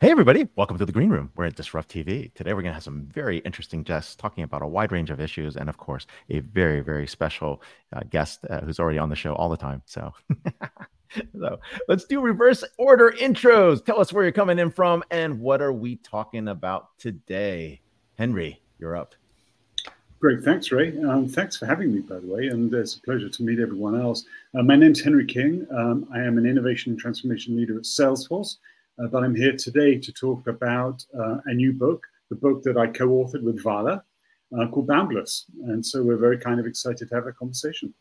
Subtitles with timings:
[0.00, 0.48] Hey, everybody.
[0.56, 1.30] Welcome to the Green Room.
[1.36, 2.32] We're at Disrupt TV.
[2.32, 5.20] Today, we're going to have some very interesting guests talking about a wide range of
[5.20, 7.62] issues and, of course, a very, very special
[7.92, 9.82] uh, guest uh, who's already on the show all the time.
[9.84, 10.14] So,
[11.38, 13.84] so let's do reverse order intros.
[13.84, 17.82] Tell us where you're coming in from and what are we talking about today?
[18.16, 19.14] Henry, you're up.
[20.18, 20.42] Great.
[20.42, 20.98] Thanks, Ray.
[21.02, 22.46] Um, thanks for having me, by the way.
[22.46, 24.24] And it's a pleasure to meet everyone else.
[24.58, 25.66] Uh, my name's Henry King.
[25.70, 28.56] Um, I am an innovation and transformation leader at Salesforce.
[29.00, 32.76] Uh, but I'm here today to talk about uh, a new book, the book that
[32.76, 34.02] I co authored with Vala
[34.58, 35.46] uh, called Boundless.
[35.64, 37.94] And so we're very kind of excited to have a conversation.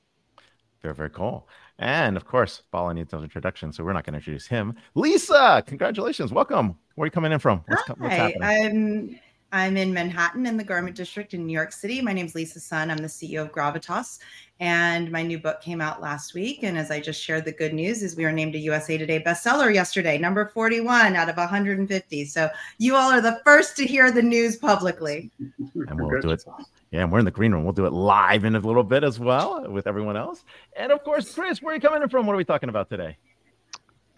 [0.81, 1.47] Very, very cool.
[1.77, 4.75] And of course, Vala needs an introduction, so we're not going to introduce him.
[4.95, 6.33] Lisa, congratulations.
[6.33, 6.77] Welcome.
[6.95, 7.63] Where are you coming in from?
[7.67, 8.43] What's, Hi, what's happening?
[8.43, 9.19] I'm
[9.51, 12.01] I'm in Manhattan in the Garment District in New York City.
[12.01, 12.91] My name is Lisa Sun.
[12.91, 14.19] I'm the CEO of Gravitas,
[14.59, 16.61] and my new book came out last week.
[16.61, 19.19] And as I just shared, the good news is we were named a USA Today
[19.19, 22.25] bestseller yesterday, number 41 out of 150.
[22.25, 25.31] So you all are the first to hear the news publicly.
[25.39, 26.43] And we'll do it.
[26.91, 27.63] Yeah, and we're in the green room.
[27.63, 30.43] We'll do it live in a little bit as well with everyone else.
[30.75, 32.27] And of course, Chris, where are you coming in from?
[32.27, 33.17] What are we talking about today?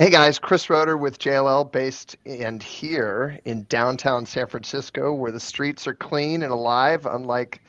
[0.01, 5.39] Hey guys, Chris Roeder with JLL based and here in downtown San Francisco where the
[5.39, 7.61] streets are clean and alive, unlike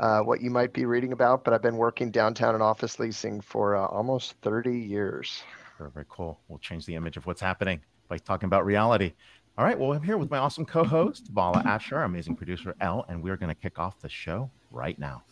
[0.00, 1.44] uh, what you might be reading about.
[1.44, 5.44] But I've been working downtown in office leasing for uh, almost 30 years.
[5.78, 6.40] Very, very cool.
[6.48, 9.12] We'll change the image of what's happening by talking about reality.
[9.56, 9.78] All right.
[9.78, 13.36] Well, I'm here with my awesome co host, Vala Afshar, amazing producer, L, and we're
[13.36, 15.22] going to kick off the show right now.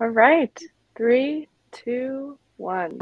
[0.00, 0.56] All right.
[0.94, 2.96] Three, two, one.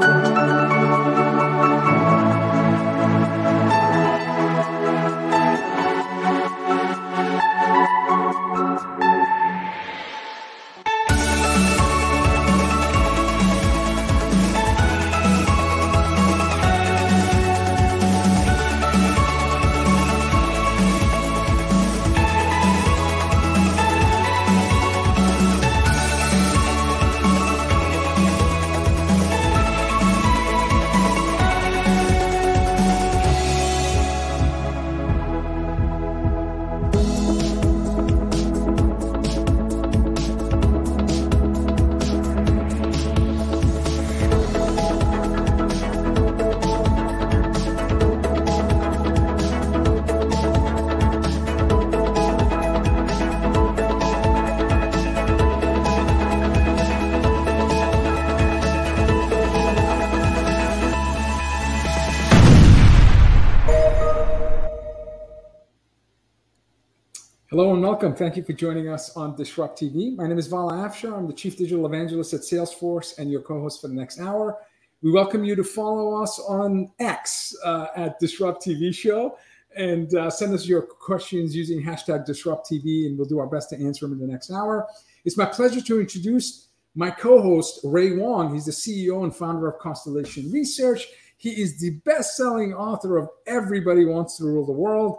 [67.99, 68.15] Welcome.
[68.15, 70.15] Thank you for joining us on Disrupt TV.
[70.15, 71.17] My name is Vala Afshar.
[71.17, 74.57] I'm the Chief Digital Evangelist at Salesforce and your co host for the next hour.
[75.01, 79.37] We welcome you to follow us on X uh, at Disrupt TV Show
[79.75, 83.69] and uh, send us your questions using hashtag Disrupt TV, and we'll do our best
[83.71, 84.87] to answer them in the next hour.
[85.25, 88.53] It's my pleasure to introduce my co host, Ray Wang.
[88.53, 91.05] He's the CEO and founder of Constellation Research.
[91.35, 95.17] He is the best selling author of Everybody Wants to Rule the World.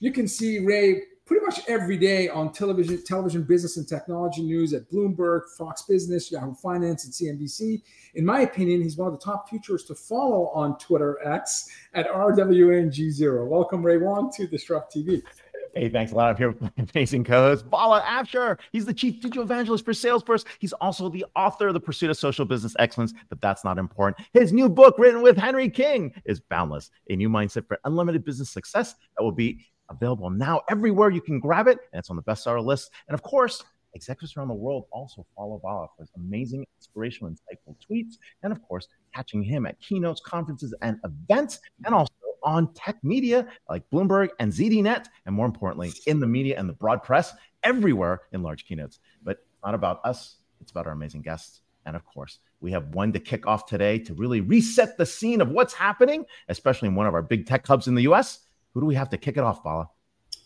[0.00, 4.72] You can see Ray pretty much every day on television, television business and technology news
[4.72, 7.82] at Bloomberg, Fox Business, Yahoo Finance, and CNBC.
[8.14, 12.08] In my opinion, he's one of the top futurists to follow on Twitter X at
[12.08, 13.46] RWang0.
[13.46, 15.22] Welcome, Ray Wang, to Disrupt TV.
[15.74, 16.30] Hey, thanks a lot.
[16.30, 18.58] I'm here with my amazing co-host, Vala Afshar.
[18.72, 20.46] He's the chief digital evangelist for Salesforce.
[20.60, 24.26] He's also the author of The Pursuit of Social Business Excellence, but that's not important.
[24.32, 28.48] His new book, written with Henry King, is Boundless, a new mindset for unlimited business
[28.48, 32.22] success that will be available now everywhere you can grab it, and it's on the
[32.22, 32.90] bestseller list.
[33.08, 37.74] And of course, executives around the world also follow Vala for his amazing, inspirational, insightful
[37.90, 42.12] tweets, and of course, catching him at keynotes, conferences, and events, and also
[42.42, 46.72] on tech media like Bloomberg and ZDNet, and more importantly, in the media and the
[46.72, 49.00] broad press everywhere in large keynotes.
[49.22, 51.62] But it's not about us, it's about our amazing guests.
[51.86, 55.40] And of course, we have one to kick off today to really reset the scene
[55.40, 58.40] of what's happening, especially in one of our big tech hubs in the US.
[58.78, 59.90] Who do we have to kick it off, Vala?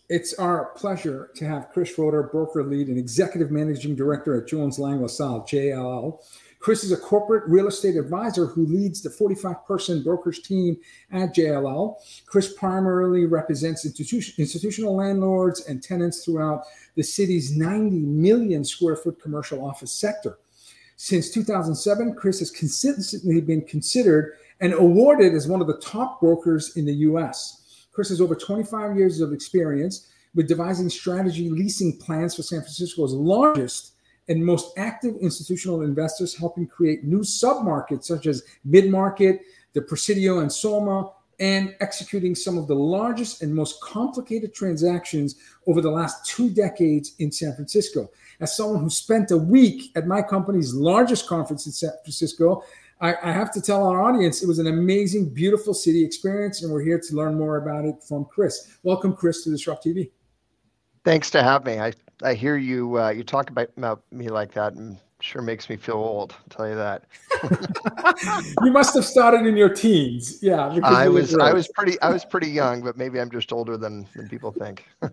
[0.09, 4.79] It's our pleasure to have Chris Roeder, broker lead and executive managing director at Jones
[4.79, 6.17] Lang LaSalle, JLL.
[6.57, 10.77] Chris is a corporate real estate advisor who leads the 45 person brokerage team
[11.11, 11.97] at JLL.
[12.25, 16.63] Chris primarily represents institution, institutional landlords and tenants throughout
[16.95, 20.39] the city's 90 million square foot commercial office sector.
[20.95, 26.75] Since 2007, Chris has consistently been considered and awarded as one of the top brokers
[26.75, 27.59] in the US.
[27.93, 33.13] Chris has over 25 years of experience with devising strategy leasing plans for San Francisco's
[33.13, 33.91] largest
[34.29, 39.41] and most active institutional investors, helping create new submarkets such as mid market,
[39.73, 45.35] the Presidio and Soma, and executing some of the largest and most complicated transactions
[45.67, 48.09] over the last two decades in San Francisco.
[48.39, 52.63] As someone who spent a week at my company's largest conference in San Francisco,
[53.03, 56.71] I, I, have to tell our audience it was an amazing, beautiful city experience, and
[56.71, 58.77] we're here to learn more about it from Chris.
[58.83, 60.09] Welcome, Chris, to Disrupt TV.
[61.03, 61.79] Thanks to have me.
[61.79, 61.91] I,
[62.23, 65.75] I hear you uh, you talk about, about me like that, and sure makes me
[65.75, 66.33] feel old.
[66.33, 67.03] I'll tell you that.
[68.63, 70.41] you must have started in your teens.
[70.41, 70.79] Yeah.
[70.81, 74.07] I was I was pretty I was pretty young, but maybe I'm just older than,
[74.15, 74.85] than people think.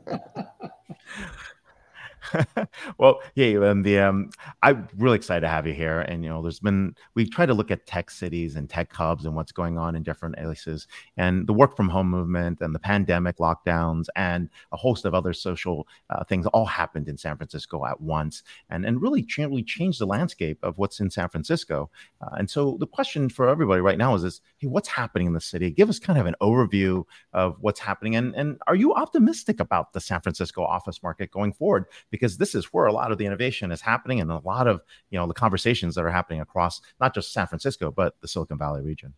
[2.99, 4.31] well, yeah, and the um,
[4.63, 6.01] I'm really excited to have you here.
[6.01, 9.25] And you know, there's been we try to look at tech cities and tech hubs
[9.25, 10.87] and what's going on in different places,
[11.17, 15.33] and the work from home movement and the pandemic lockdowns and a host of other
[15.33, 20.01] social uh, things all happened in San Francisco at once, and and really, really changed
[20.01, 21.91] the landscape of what's in San Francisco.
[22.23, 25.33] Uh, and so the question for everybody right now is, is hey, what's happening in
[25.33, 25.71] the city?
[25.71, 29.93] Give us kind of an overview of what's happening, and and are you optimistic about
[29.93, 31.87] the San Francisco office market going forward?
[32.11, 34.83] because this is where a lot of the innovation is happening and a lot of
[35.11, 38.59] you know the conversations that are happening across not just San Francisco but the Silicon
[38.59, 39.15] Valley region.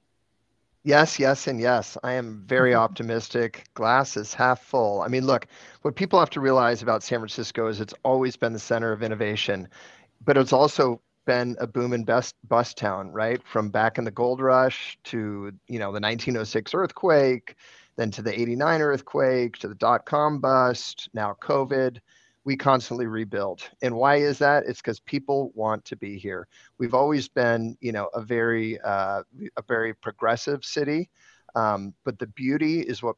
[0.85, 1.97] Yes, yes, and yes.
[2.03, 2.81] I am very mm-hmm.
[2.81, 3.69] optimistic.
[3.75, 5.03] Glass is half full.
[5.03, 5.47] I mean, look,
[5.83, 9.03] what people have to realize about San Francisco is it's always been the center of
[9.03, 9.69] innovation,
[10.25, 13.41] but it's also been a boom and bust bust town, right?
[13.47, 17.55] From back in the gold rush to you know the 1906 earthquake,
[17.97, 21.99] then to the 89 earthquake, to the dot com bust, now COVID
[22.45, 23.63] we constantly rebuild.
[23.83, 24.65] And why is that?
[24.67, 26.49] It's because people want to be here.
[26.79, 29.23] We've always been, you know, a very uh,
[29.57, 31.09] a very progressive city,
[31.55, 33.17] um, but the beauty is what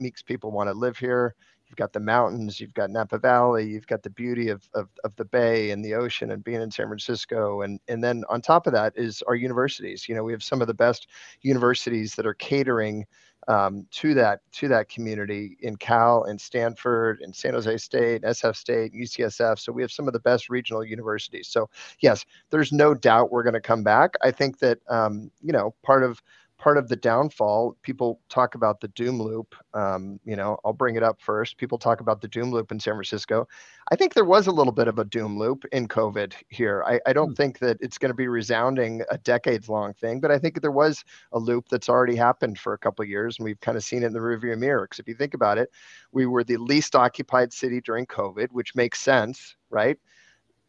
[0.00, 1.34] makes people want to live here.
[1.68, 5.16] You've got the mountains, you've got Napa Valley, you've got the beauty of, of, of
[5.16, 7.62] the bay and the ocean and being in San Francisco.
[7.62, 10.08] And, and then on top of that is our universities.
[10.08, 11.08] You know, we have some of the best
[11.40, 13.06] universities that are catering
[13.48, 18.56] um, to that to that community in Cal and Stanford and San Jose State, SF
[18.56, 19.58] State, UCSF.
[19.58, 21.48] So we have some of the best regional universities.
[21.48, 21.68] So
[22.00, 24.14] yes, there's no doubt we're going to come back.
[24.22, 26.22] I think that um, you know part of
[26.64, 27.76] part of the downfall.
[27.82, 29.54] People talk about the doom loop.
[29.74, 31.58] Um, you know, I'll bring it up first.
[31.58, 33.46] People talk about the doom loop in San Francisco.
[33.92, 36.82] I think there was a little bit of a doom loop in COVID here.
[36.86, 37.36] I, I don't mm.
[37.36, 40.70] think that it's going to be resounding a decades long thing, but I think there
[40.70, 43.84] was a loop that's already happened for a couple of years, and we've kind of
[43.84, 44.86] seen it in the rearview mirror.
[44.86, 45.68] Because if you think about it,
[46.12, 49.98] we were the least occupied city during COVID, which makes sense, right?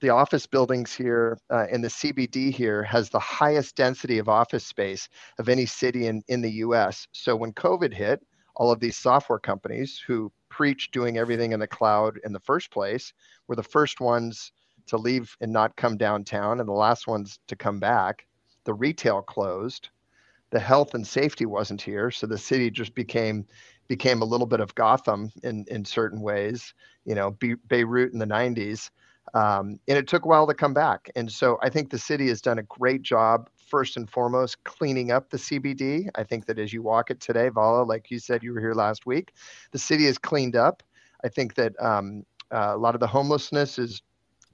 [0.02, 4.66] The office buildings here uh, in the CBD here has the highest density of office
[4.66, 5.08] space
[5.40, 7.08] of any city in, in the US.
[7.12, 8.22] So when COVID hit,
[8.56, 12.72] all of these software companies who preach doing everything in the cloud in the first
[12.72, 13.14] place
[13.48, 14.52] were the first ones
[14.88, 18.26] to leave and not come downtown and the last ones to come back.
[18.66, 19.90] The retail closed.
[20.52, 22.12] The health and safety wasn't here.
[22.12, 23.46] So the city just became
[23.88, 26.74] became a little bit of Gotham in, in certain ways,
[27.06, 28.90] you know, Be- Beirut in the 90s.
[29.34, 31.10] Um, and it took a while to come back.
[31.16, 35.12] And so I think the city has done a great job, first and foremost, cleaning
[35.12, 36.10] up the CBD.
[36.16, 38.74] I think that as you walk it today, Vala, like you said, you were here
[38.74, 39.34] last week,
[39.72, 40.84] the city is cleaned up.
[41.24, 44.02] I think that um, uh, a lot of the homelessness is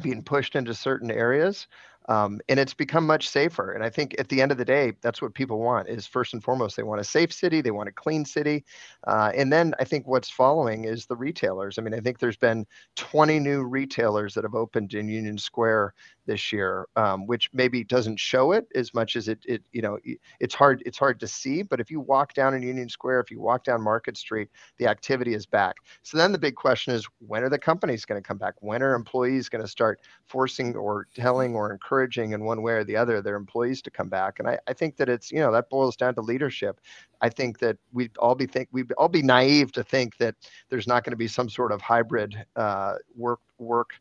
[0.02, 1.68] being pushed into certain areas.
[2.10, 3.74] Um, and it's become much safer.
[3.74, 6.34] And I think at the end of the day, that's what people want is first
[6.34, 8.66] and foremost, they want a safe city, they want a clean city.
[9.08, 11.78] Uh, and then I think what's following is the retailers.
[11.78, 12.66] I mean, I think there's been
[12.96, 15.94] 20 new retailers that have opened in Union Square
[16.26, 19.98] this year, um, which maybe doesn't show it as much as it, it, you know,
[20.40, 21.62] it's hard, it's hard to see.
[21.62, 24.88] But if you walk down in Union Square, if you walk down Market Street, the
[24.88, 25.76] activity is back.
[26.04, 28.56] So then the big question is, when are the companies going to come back?
[28.60, 32.84] When are employees going to start forcing or telling or encouraging in one way or
[32.84, 34.40] the other their employees to come back?
[34.40, 36.80] And I, I think that it's, you know, that boils down to leadership.
[37.22, 40.36] I think that we'd all be think we'd all be naive to think that
[40.70, 43.94] there's not going to be some sort of hybrid uh, work work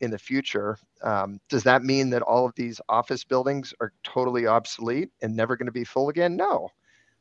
[0.00, 0.76] in the future.
[1.02, 5.56] Um, does that mean that all of these office buildings are totally obsolete and never
[5.56, 6.36] going to be full again?
[6.36, 6.68] No.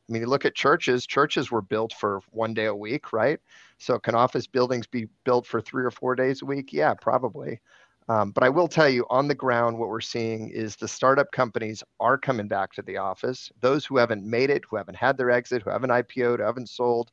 [0.09, 3.39] I mean, you look at churches, churches were built for one day a week, right?
[3.79, 6.73] So, can office buildings be built for three or four days a week?
[6.73, 7.61] Yeah, probably.
[8.09, 11.31] Um, but I will tell you on the ground, what we're seeing is the startup
[11.31, 13.51] companies are coming back to the office.
[13.61, 16.69] Those who haven't made it, who haven't had their exit, who haven't IPO'd, who haven't
[16.69, 17.11] sold,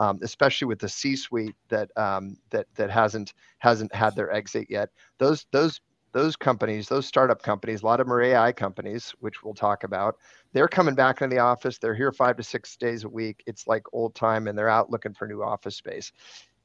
[0.00, 4.90] um, especially with the C-suite that um, that that hasn't hasn't had their exit yet.
[5.18, 5.80] Those those
[6.12, 9.82] those companies, those startup companies, a lot of them are AI companies, which we'll talk
[9.82, 10.16] about.
[10.52, 11.78] They're coming back in the office.
[11.78, 13.42] They're here five to six days a week.
[13.46, 16.12] It's like old time, and they're out looking for new office space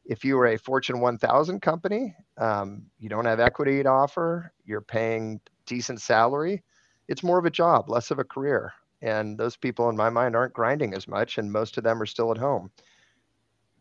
[0.10, 4.82] if you were a Fortune 1000 company, um, you don't have equity to offer, you're
[4.82, 6.64] paying decent salary,
[7.08, 8.74] it's more of a job, less of a career.
[9.02, 12.08] and those people in my mind aren't grinding as much and most of them are
[12.08, 12.70] still at home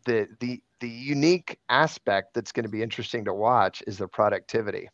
[0.04, 4.88] the the the unique aspect that's going to be interesting to watch is the productivity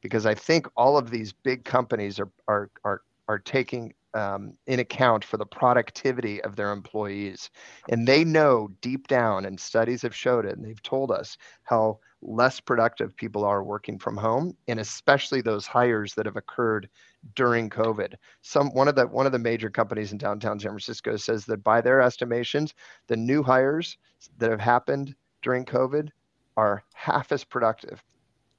[0.00, 4.78] because i think all of these big companies are are are, are taking um, in
[4.78, 7.50] account for the productivity of their employees.
[7.90, 11.98] And they know deep down and studies have showed it and they've told us how
[12.22, 16.88] less productive people are working from home and especially those hires that have occurred
[17.34, 18.14] during covid.
[18.42, 21.62] Some one of the one of the major companies in downtown san francisco says that
[21.62, 22.72] by their estimations
[23.08, 23.98] the new hires
[24.38, 26.08] that have happened during covid
[26.56, 28.02] are half as productive.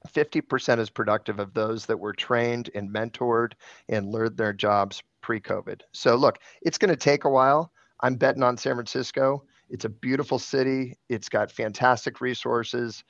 [0.06, 3.52] 50% as productive of those that were trained and mentored
[3.88, 8.44] and learned their jobs pre-covid so look it's going to take a while i'm betting
[8.44, 13.02] on san francisco it's a beautiful city it's got fantastic resources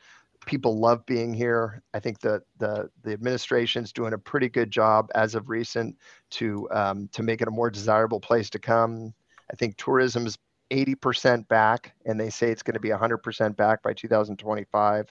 [0.47, 1.83] people love being here.
[1.93, 5.97] I think the the the administration's doing a pretty good job as of recent
[6.31, 9.13] to um, to make it a more desirable place to come.
[9.53, 10.39] I think tourism is
[10.71, 15.07] 80% back, and they say it's going to be 100% back by 2025.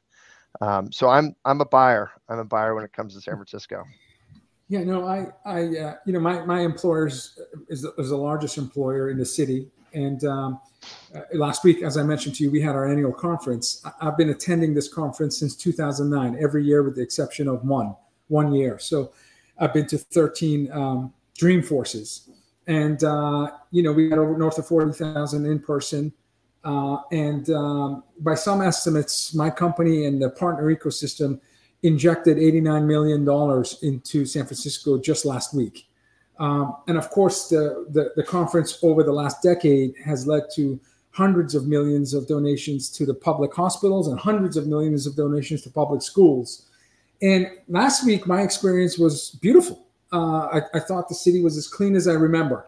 [0.61, 2.11] Um, so I'm I'm a buyer.
[2.29, 3.83] I'm a buyer when it comes to San Francisco.
[4.67, 8.57] Yeah, no, I I uh, you know my my employers is the, is the largest
[8.57, 10.59] employer in the city, and um,
[11.15, 13.83] uh, last week, as I mentioned to you, we had our annual conference.
[14.01, 17.95] I've been attending this conference since 2009, every year with the exception of one,
[18.27, 18.77] one year.
[18.77, 19.11] So
[19.57, 22.29] I've been to 13 um, Dreamforces.
[22.67, 26.11] And, uh, you know, we had over north of 40,000 in person.
[26.63, 31.39] Uh, and um, by some estimates, my company and the partner ecosystem
[31.85, 33.21] injected $89 million
[33.81, 35.87] into San Francisco just last week.
[36.39, 40.79] Um, and of course, the, the, the conference over the last decade has led to
[41.11, 45.61] hundreds of millions of donations to the public hospitals and hundreds of millions of donations
[45.61, 46.65] to public schools.
[47.21, 49.85] And last week, my experience was beautiful.
[50.11, 52.67] Uh, I, I, thought the city was as clean as I remember.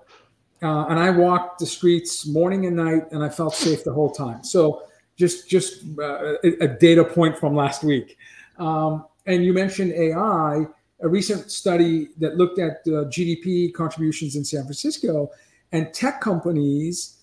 [0.64, 4.12] Uh, and I walked the streets morning and night, and I felt safe the whole
[4.12, 4.44] time.
[4.44, 4.84] So,
[5.16, 8.18] just just uh, a, a, data point from last week.
[8.58, 10.68] Um, and you mentioned AI
[11.02, 15.30] a recent study that looked at uh, GDP contributions in San Francisco,
[15.72, 17.18] and tech companies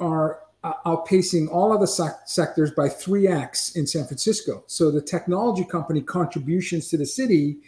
[0.00, 4.64] are uh, outpacing all other sec- sectors by 3x in San Francisco.
[4.66, 7.58] So the technology company contributions to the city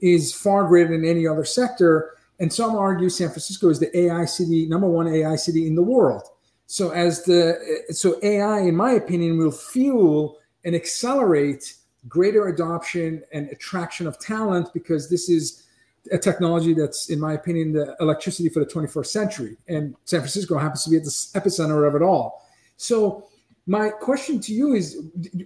[0.00, 2.16] is far greater than any other sector.
[2.40, 5.82] And some argue San Francisco is the AI city, number one AI city in the
[5.82, 6.24] world.
[6.66, 11.74] So as the so AI, in my opinion, will fuel and accelerate
[12.08, 15.64] greater adoption and attraction of talent because this is
[16.12, 19.56] a technology that's, in my opinion, the electricity for the 21st century.
[19.68, 22.46] And San Francisco happens to be at the epicenter of it all.
[22.76, 23.28] So,
[23.66, 25.00] my question to you is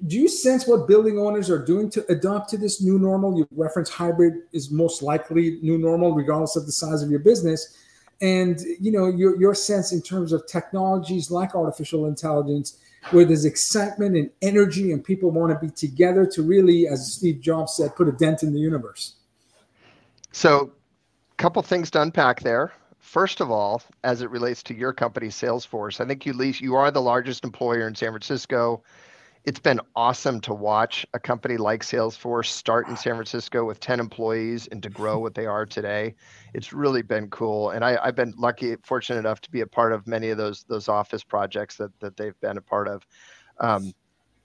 [0.08, 3.36] Do you sense what building owners are doing to adopt to this new normal?
[3.36, 7.76] You reference hybrid is most likely new normal, regardless of the size of your business.
[8.20, 12.78] And you know your, your sense in terms of technologies like artificial intelligence
[13.10, 17.40] where there's excitement and energy and people want to be together to really, as Steve
[17.40, 19.14] Jobs said, put a dent in the universe?
[20.32, 20.72] So,
[21.32, 22.72] a couple things to unpack there.
[22.98, 26.74] First of all, as it relates to your company, Salesforce, I think you least you
[26.74, 28.82] are the largest employer in San Francisco
[29.48, 33.98] it's been awesome to watch a company like Salesforce start in San Francisco with 10
[33.98, 36.14] employees and to grow what they are today.
[36.54, 37.70] It's really been cool.
[37.70, 40.64] And I, have been lucky, fortunate enough to be a part of many of those
[40.64, 43.06] those office projects that, that they've been a part of.
[43.60, 43.92] Um,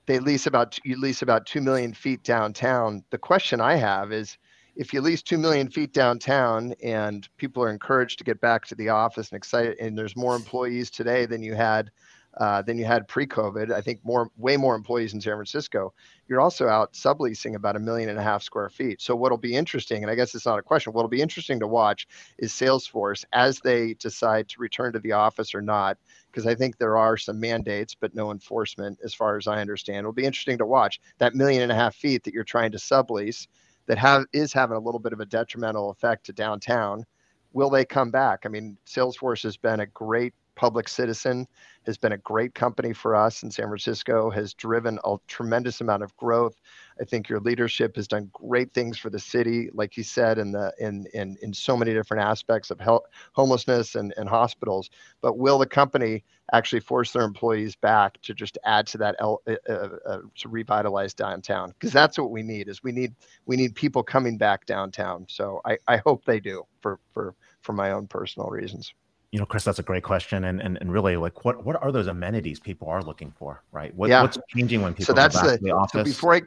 [0.06, 3.04] they lease about you lease about two million feet downtown.
[3.10, 4.38] The question I have is
[4.76, 8.76] if you lease two million feet downtown and people are encouraged to get back to
[8.76, 11.90] the office and excited and there's more employees today than you had
[12.38, 13.72] uh, than you had pre-COVID.
[13.72, 15.94] I think more, way more employees in San Francisco.
[16.28, 19.02] You're also out subleasing about a million and a half square feet.
[19.02, 21.68] So what'll be interesting, and I guess it's not a question, what'll be interesting to
[21.68, 22.08] watch
[22.40, 25.98] is Salesforce as they decide to return to the office or not,
[26.32, 30.00] because I think there are some mandates, but no enforcement, as far as I understand.
[30.00, 32.78] It'll be interesting to watch that million and a half feet that you're trying to
[32.78, 33.48] sublease
[33.86, 37.06] that have is having a little bit of a detrimental effect to downtown.
[37.52, 38.40] Will they come back?
[38.46, 41.48] I mean, Salesforce has been a great public citizen
[41.86, 46.04] has been a great company for us in San Francisco, has driven a tremendous amount
[46.04, 46.60] of growth.
[47.00, 50.52] I think your leadership has done great things for the city, like you said, in
[50.52, 54.90] the in in, in so many different aspects of health, homelessness and, and hospitals.
[55.22, 59.36] But will the company actually force their employees back to just add to that uh,
[59.48, 61.72] uh, uh, to revitalize downtown?
[61.72, 62.70] Because that's what we need.
[62.70, 65.26] Is we need we need people coming back downtown.
[65.28, 68.94] So I, I hope they do for for for my own personal reasons.
[69.34, 71.92] You know, Chris, that's a great question, and and, and really, like, what what are
[71.92, 73.92] those amenities people are looking for, right?
[73.96, 74.22] What, Yeah.
[74.22, 76.42] What's changing when people so that's the, the so before I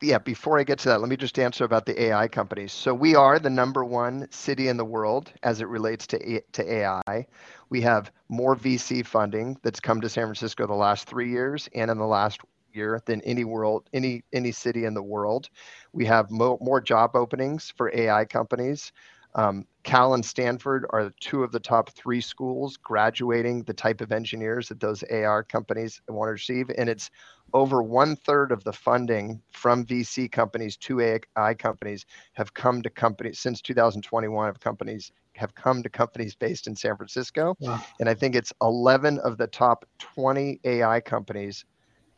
[0.00, 2.72] yeah before I get to that, let me just answer about the AI companies.
[2.72, 6.72] So we are the number one city in the world as it relates to to
[6.72, 7.26] AI.
[7.68, 11.90] We have more VC funding that's come to San Francisco the last three years and
[11.90, 12.40] in the last
[12.72, 15.50] year than any world any any city in the world.
[15.92, 18.92] We have mo- more job openings for AI companies.
[19.34, 24.12] Um, Cal and Stanford are two of the top three schools graduating the type of
[24.12, 27.10] engineers that those AI companies want to receive, and it's
[27.52, 32.90] over one third of the funding from VC companies to AI companies have come to
[32.90, 37.56] companies since 2021 of companies have come to companies based in San Francisco.
[37.60, 37.82] Wow.
[37.98, 41.64] And I think it's 11 of the top 20 AI companies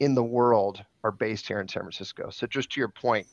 [0.00, 2.30] in the world are based here in San Francisco.
[2.30, 3.26] So just to your point,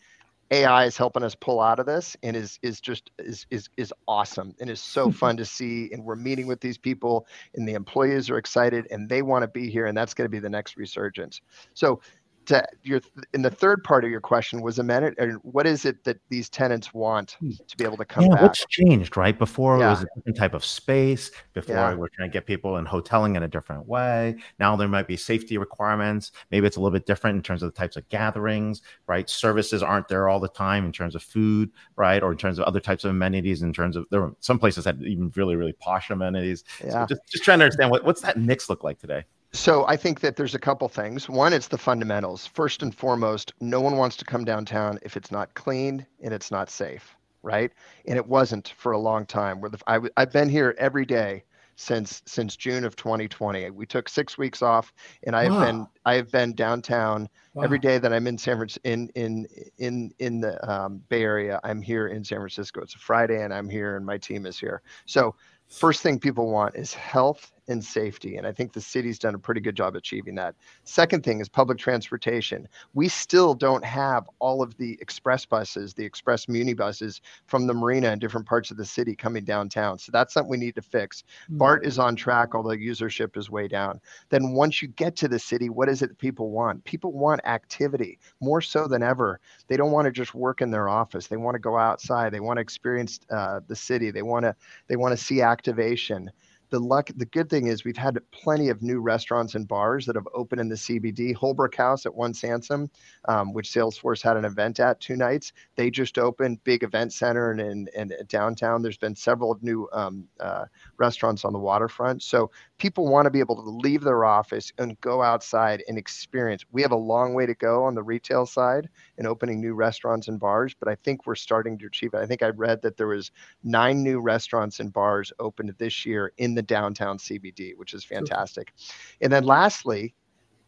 [0.52, 3.94] AI is helping us pull out of this and is is just is is is
[4.08, 5.90] awesome and is so fun to see.
[5.92, 9.48] And we're meeting with these people and the employees are excited and they want to
[9.48, 11.42] be here and that's going to be the next resurgence.
[11.74, 12.02] So
[12.50, 13.00] to your
[13.34, 16.50] in the third part of your question was a minute what is it that these
[16.50, 17.52] tenants want Hmm.
[17.68, 18.42] to be able to come yeah, back?
[18.42, 19.38] what's changed, right?
[19.38, 21.30] Before it was a different type of space.
[21.54, 21.94] Before Yeah.
[21.94, 24.36] we're trying to get people in hoteling in a different way.
[24.60, 26.32] Now there might be safety requirements.
[26.52, 29.30] Maybe it's a little bit different in terms of the types of gatherings, right?
[29.30, 32.22] Services aren't there all the time in terms of food, right?
[32.24, 33.62] Or in terms of other types of amenities.
[33.62, 36.64] In terms of there were some places had even really really posh amenities.
[36.80, 37.06] So Yeah.
[37.08, 39.24] just just trying to understand what what's that mix look like today.
[39.52, 41.28] So I think that there's a couple things.
[41.28, 42.46] One, it's the fundamentals.
[42.46, 46.52] First and foremost, no one wants to come downtown if it's not clean and it's
[46.52, 47.72] not safe, right?
[48.06, 49.60] And it wasn't for a long time.
[49.60, 51.44] Where the, I, I've been here every day
[51.78, 53.70] since since June of 2020.
[53.72, 57.64] We took six weeks off, and I have been I have been downtown Wow.
[57.64, 59.48] every day that I'm in San Francisco in in
[59.80, 61.60] in in the um, Bay Area.
[61.64, 62.82] I'm here in San Francisco.
[62.82, 64.82] It's a Friday, and I'm here, and my team is here.
[65.06, 65.36] So
[65.70, 68.38] first thing people want is health and safety.
[68.38, 70.56] And I think the city's done a pretty good job achieving that.
[70.84, 72.68] Second thing is public transportation.
[72.94, 77.74] We still don't have all of the express buses, the express muni buses from the
[77.74, 79.98] marina and different parts of the city coming downtown.
[79.98, 81.24] So that's something we need to fix.
[81.50, 84.02] BART is on track, although usership is way down.
[84.30, 86.84] Then once you get to the city, what is it that people want?
[86.84, 89.40] People want activity more so than ever.
[89.68, 91.28] They don't want to just work in their office.
[91.28, 92.34] They want to go outside.
[92.34, 94.12] They want to experience uh, the city.
[94.12, 94.56] They want to
[94.88, 96.32] they want to see activation.
[96.70, 100.16] The luck, the good thing is we've had plenty of new restaurants and bars that
[100.16, 101.34] have opened in the CBD.
[101.34, 102.90] Holbrook House at One Sansome,
[103.28, 105.52] um, which Salesforce had an event at two nights.
[105.76, 108.84] They just opened big event center and in, and downtown.
[108.84, 110.66] There's been several new um, uh,
[110.98, 112.22] restaurants on the waterfront.
[112.22, 116.66] So people want to be able to leave their office and go outside and experience.
[116.72, 120.28] We have a long way to go on the retail side in opening new restaurants
[120.28, 122.20] and bars, but I think we're starting to achieve it.
[122.20, 123.32] I think I read that there was
[123.64, 128.74] nine new restaurants and bars opened this year in the downtown CBD, which is fantastic.
[129.22, 130.14] And then lastly,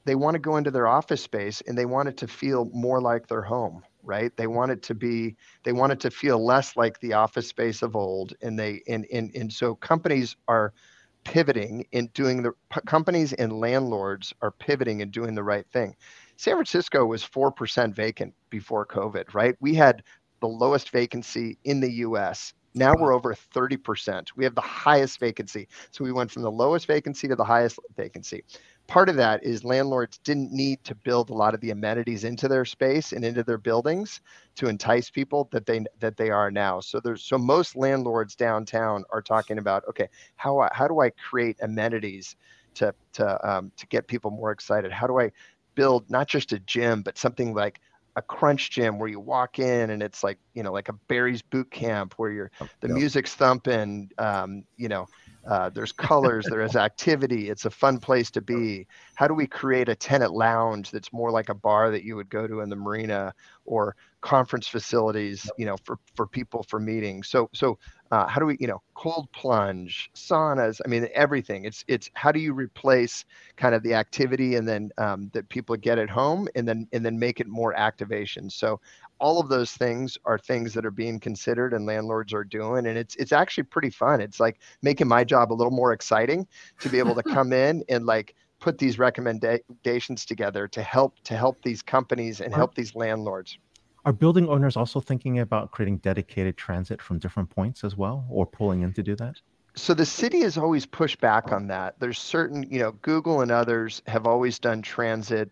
[0.06, 3.02] they want to go into their office space and they want it to feel more
[3.02, 4.36] like their home right?
[4.36, 7.84] They want it to be they want it to feel less like the office space
[7.84, 8.34] of old.
[8.42, 10.74] And they and and, and so companies are
[11.24, 12.52] pivoting and doing the
[12.88, 15.96] companies and landlords are pivoting and doing the right thing.
[16.38, 19.56] San francisco was 4% vacant before covid right?
[19.60, 20.02] We had
[20.40, 24.30] the lowest vacancy in the us now we're over 30%.
[24.36, 25.68] We have the highest vacancy.
[25.92, 28.44] So we went from the lowest vacancy to the highest vacancy.
[28.88, 32.48] Part of that is landlords didn't need to build a lot of the amenities into
[32.48, 34.22] their space and into their buildings
[34.56, 36.80] to entice people that they that they are now.
[36.80, 41.10] So there's so most landlords downtown are talking about okay, how I, how do I
[41.12, 42.36] create amenities
[42.76, 44.92] to to um, to get people more excited?
[44.92, 45.32] How do I
[45.76, 47.80] build not just a gym but something like
[48.16, 51.42] a crunch gym where you walk in and it's like you know like a Barry's
[51.42, 52.90] boot camp where you're the Yep.
[52.90, 55.08] music's thumping um, you know
[55.50, 59.48] uh, there's colors there is activity it's a fun place to be how do we
[59.48, 62.70] create a tenant lounge that's more like a bar that you would go to in
[62.70, 63.34] the marina
[63.72, 67.28] or conference facilities you know for for people for meetings.
[67.30, 67.80] So so
[68.12, 71.66] uh, how do we you know cold plunge saunas i mean everything.
[71.66, 75.76] It's it's how do you replace kind of the activity and then um, that people
[75.78, 78.50] get at home and then and then make it more activation?
[78.50, 78.80] So
[79.20, 82.98] all of those things are things that are being considered and landlords are doing and
[82.98, 84.20] it's it's actually pretty fun.
[84.22, 86.46] It's like making my job a little more exciting
[86.82, 91.36] to be able to come in and like put these recommendations together to help to
[91.38, 93.58] help these companies and help these landlords
[94.06, 98.46] Are building owners also thinking about creating dedicated transit from different points as well, or
[98.46, 99.42] pulling in to do that?
[99.76, 103.52] so the city has always pushed back on that there's certain you know google and
[103.52, 105.50] others have always done transit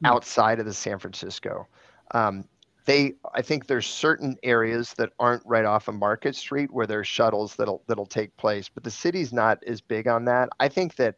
[0.00, 0.14] Hmm.
[0.14, 1.68] outside of the san francisco
[2.14, 2.44] um,
[2.86, 7.08] they I think there's certain areas that aren't right off of Market Street where there's
[7.08, 10.50] shuttles that'll that'll take place, but the city's not as big on that.
[10.60, 11.16] I think that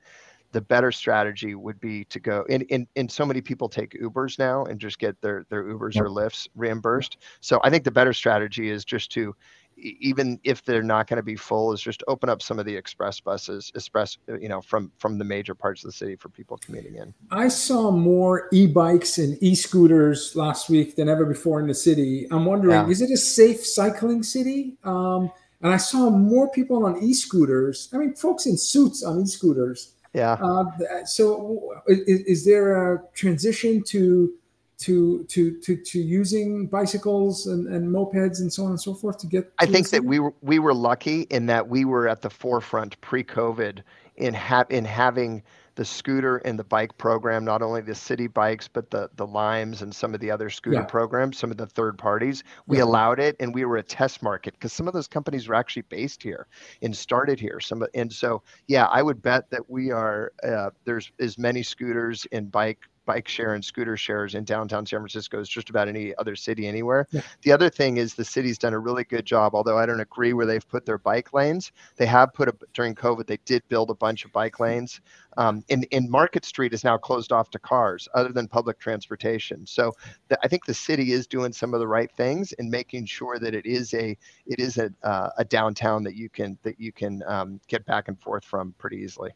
[0.56, 4.38] the better strategy would be to go and, and, and so many people take ubers
[4.38, 7.18] now and just get their their ubers or Lyfts reimbursed.
[7.42, 9.36] So i think the better strategy is just to
[9.76, 12.74] even if they're not going to be full is just open up some of the
[12.74, 16.30] express buses express uh, you know from from the major parts of the city for
[16.30, 17.12] people commuting in.
[17.30, 22.26] I saw more e-bikes and e-scooters last week than ever before in the city.
[22.30, 22.88] I'm wondering yeah.
[22.88, 24.78] is it a safe cycling city?
[24.84, 25.30] Um,
[25.62, 30.32] and i saw more people on e-scooters i mean folks in suits on e-scooters yeah.
[30.32, 34.32] Uh, so is, is there a transition to
[34.78, 39.16] to to to to using bicycles and, and mopeds and so on and so forth
[39.16, 42.20] to get i think that we were we were lucky in that we were at
[42.20, 43.82] the forefront pre-covid
[44.16, 45.42] in ha- in having
[45.76, 49.82] the scooter and the bike program not only the city bikes but the the limes
[49.82, 50.84] and some of the other scooter yeah.
[50.84, 52.84] programs some of the third parties we yeah.
[52.84, 55.82] allowed it and we were a test market because some of those companies were actually
[55.82, 56.46] based here
[56.82, 61.12] and started here some and so yeah i would bet that we are uh, there's
[61.20, 65.48] as many scooters and bike bike share and scooter shares in downtown San Francisco as
[65.48, 67.06] just about any other city anywhere.
[67.12, 67.22] Yeah.
[67.42, 70.32] The other thing is the city's done a really good job, although I don't agree
[70.32, 71.72] where they've put their bike lanes.
[71.96, 75.00] They have put a, during COVID, they did build a bunch of bike lanes.
[75.38, 79.66] Um, in, in Market Street is now closed off to cars other than public transportation.
[79.66, 79.92] So
[80.28, 83.38] the, I think the city is doing some of the right things and making sure
[83.38, 84.16] that it is a
[84.46, 88.08] it is a, uh, a downtown that you can that you can um, get back
[88.08, 89.30] and forth from pretty easily.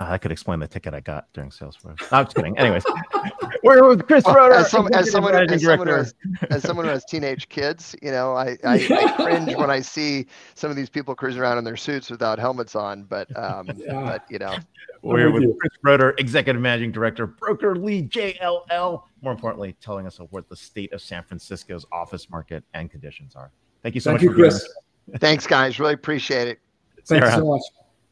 [0.00, 2.00] Uh, I could explain the ticket I got during Salesforce.
[2.12, 2.56] No, I'm just kidding.
[2.56, 2.84] Anyways,
[3.64, 6.14] we're with Chris well, As, some, as, someone, as, someone has,
[6.50, 10.26] as someone who has teenage kids, you know, I, I, I, cringe when I see
[10.54, 13.04] some of these people cruising around in their suits without helmets on.
[13.04, 14.04] But, um, yeah.
[14.04, 14.56] but you know,
[15.02, 19.02] we're with Chris Roeder, Executive Managing Director, Broker Lead JLL.
[19.20, 23.34] More importantly, telling us of what the state of San Francisco's office market and conditions
[23.34, 23.50] are.
[23.82, 24.68] Thank you so Thank much, you, Chris.
[25.16, 25.80] Thanks, guys.
[25.80, 26.60] Really appreciate it.
[27.04, 27.62] Thanks so much.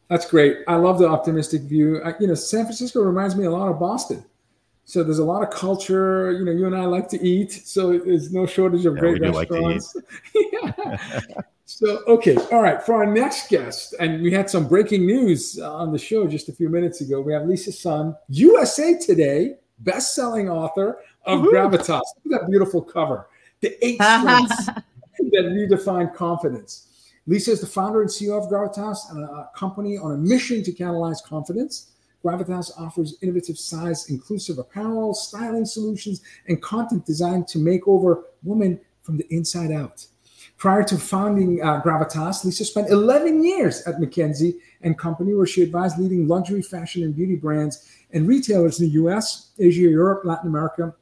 [0.09, 0.59] That's great.
[0.69, 2.01] I love the optimistic view.
[2.03, 4.25] I, you know, San Francisco reminds me a lot of Boston.
[4.85, 6.31] So there's a lot of culture.
[6.31, 9.21] You know, you and I like to eat, so there's no shortage of yeah, great
[9.21, 9.97] restaurants.
[9.97, 10.97] Like yeah.
[11.65, 12.81] so okay, all right.
[12.81, 16.53] For our next guest, and we had some breaking news on the show just a
[16.53, 17.21] few minutes ago.
[17.21, 21.53] We have Lisa Sun, USA Today best-selling author of Woo-hoo.
[21.53, 22.01] Gravitas.
[22.25, 23.29] Look at that beautiful cover.
[23.61, 24.85] The eight strengths that
[25.19, 26.86] redefine confidence.
[27.27, 31.23] Lisa is the founder and CEO of Gravitas, a company on a mission to catalyze
[31.25, 31.93] confidence.
[32.25, 38.81] Gravitas offers innovative size inclusive apparel, styling solutions, and content designed to make over women
[39.03, 40.07] from the inside out.
[40.57, 45.63] Prior to founding uh, Gravitas, Lisa spent 11 years at McKinsey and Company, where she
[45.63, 50.49] advised leading luxury fashion and beauty brands and retailers in the US, Asia, Europe, Latin
[50.49, 50.95] America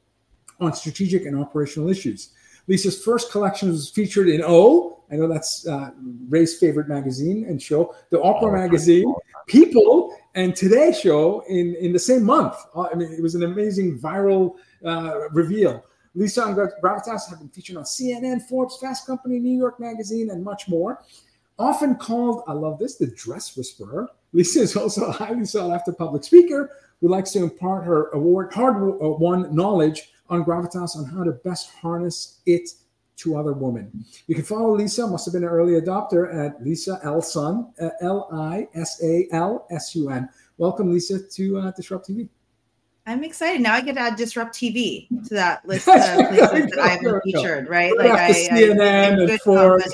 [0.59, 2.31] on strategic and operational issues.
[2.67, 5.03] Lisa's first collection was featured in O.
[5.11, 5.91] I know that's uh,
[6.27, 9.13] Ray's favorite magazine and show, the Oprah oh, magazine,
[9.47, 12.55] People, and Today Show in, in the same month.
[12.75, 15.83] Uh, I mean, it was an amazing viral uh, reveal.
[16.15, 20.43] Lisa and Gravitas have been featured on CNN, Forbes, Fast Company, New York Magazine, and
[20.43, 21.03] much more.
[21.59, 24.09] Often called, I love this, the dress whisperer.
[24.33, 28.53] Lisa is also a highly sought after public speaker who likes to impart her award
[28.53, 32.69] hard won knowledge on Gravitas on how to best harness it
[33.17, 34.05] to other women.
[34.27, 37.89] You can follow Lisa, must have been an early adopter at Lisa L Sun, uh,
[38.01, 40.29] L I S A L S U N.
[40.57, 42.27] Welcome, Lisa, to uh, Disrupt TV.
[43.07, 43.61] I'm excited.
[43.61, 47.21] Now I get to add Disrupt TV to that list of places that I've been
[47.21, 47.95] featured, right?
[47.95, 49.93] Like I, CNN I, and Forbes.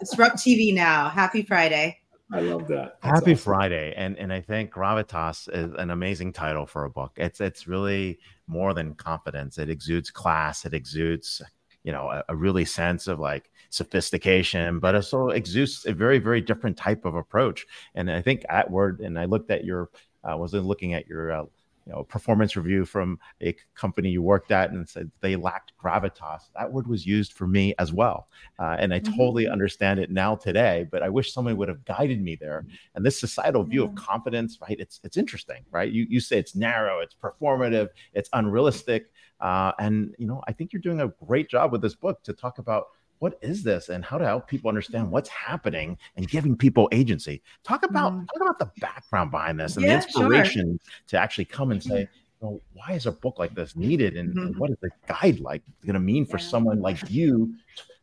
[0.00, 1.08] Disrupt TV now.
[1.08, 1.98] Happy Friday.
[2.32, 2.98] I love that.
[3.02, 3.44] That's Happy awesome.
[3.44, 7.12] Friday, and and I think Gravitas is an amazing title for a book.
[7.16, 9.58] It's it's really more than confidence.
[9.58, 10.64] It exudes class.
[10.64, 11.42] It exudes
[11.84, 16.18] you know a, a really sense of like sophistication, but it also exudes a very
[16.18, 17.66] very different type of approach.
[17.94, 19.90] And I think at word, and I looked at your
[20.24, 21.44] uh, was looking at your uh,
[21.86, 26.50] you know performance review from a company you worked at and said they lacked gravitas
[26.56, 29.16] that word was used for me as well uh, and i mm-hmm.
[29.16, 32.64] totally understand it now today but i wish someone would have guided me there
[32.94, 33.88] and this societal view yeah.
[33.88, 38.28] of confidence right it's it's interesting right you, you say it's narrow it's performative it's
[38.32, 42.22] unrealistic uh, and you know i think you're doing a great job with this book
[42.22, 42.86] to talk about
[43.22, 47.40] what is this and how to help people understand what's happening and giving people agency.
[47.62, 48.26] Talk about mm.
[48.26, 51.02] talk about the background behind this and yeah, the inspiration sure.
[51.06, 52.08] to actually come and say,
[52.40, 54.46] well, why is a book like this needed and, mm-hmm.
[54.46, 56.44] and what is the guide like going to mean for yeah.
[56.44, 57.54] someone like you?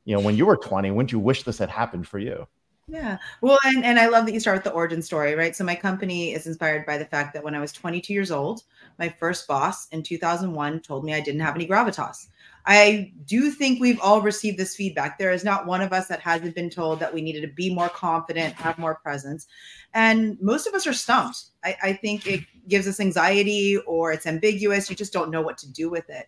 [0.05, 2.47] You know, when you were 20, wouldn't you wish this had happened for you?
[2.87, 3.17] Yeah.
[3.41, 5.53] Well, and, and I love that you start with the origin story, right?
[5.53, 8.63] So my company is inspired by the fact that when I was 22 years old,
[8.97, 12.27] my first boss in 2001 told me I didn't have any gravitas.
[12.65, 15.17] I do think we've all received this feedback.
[15.17, 17.73] There is not one of us that hasn't been told that we needed to be
[17.73, 19.47] more confident, have more presence.
[19.93, 21.45] And most of us are stumped.
[21.63, 24.89] I, I think it gives us anxiety or it's ambiguous.
[24.89, 26.27] You just don't know what to do with it.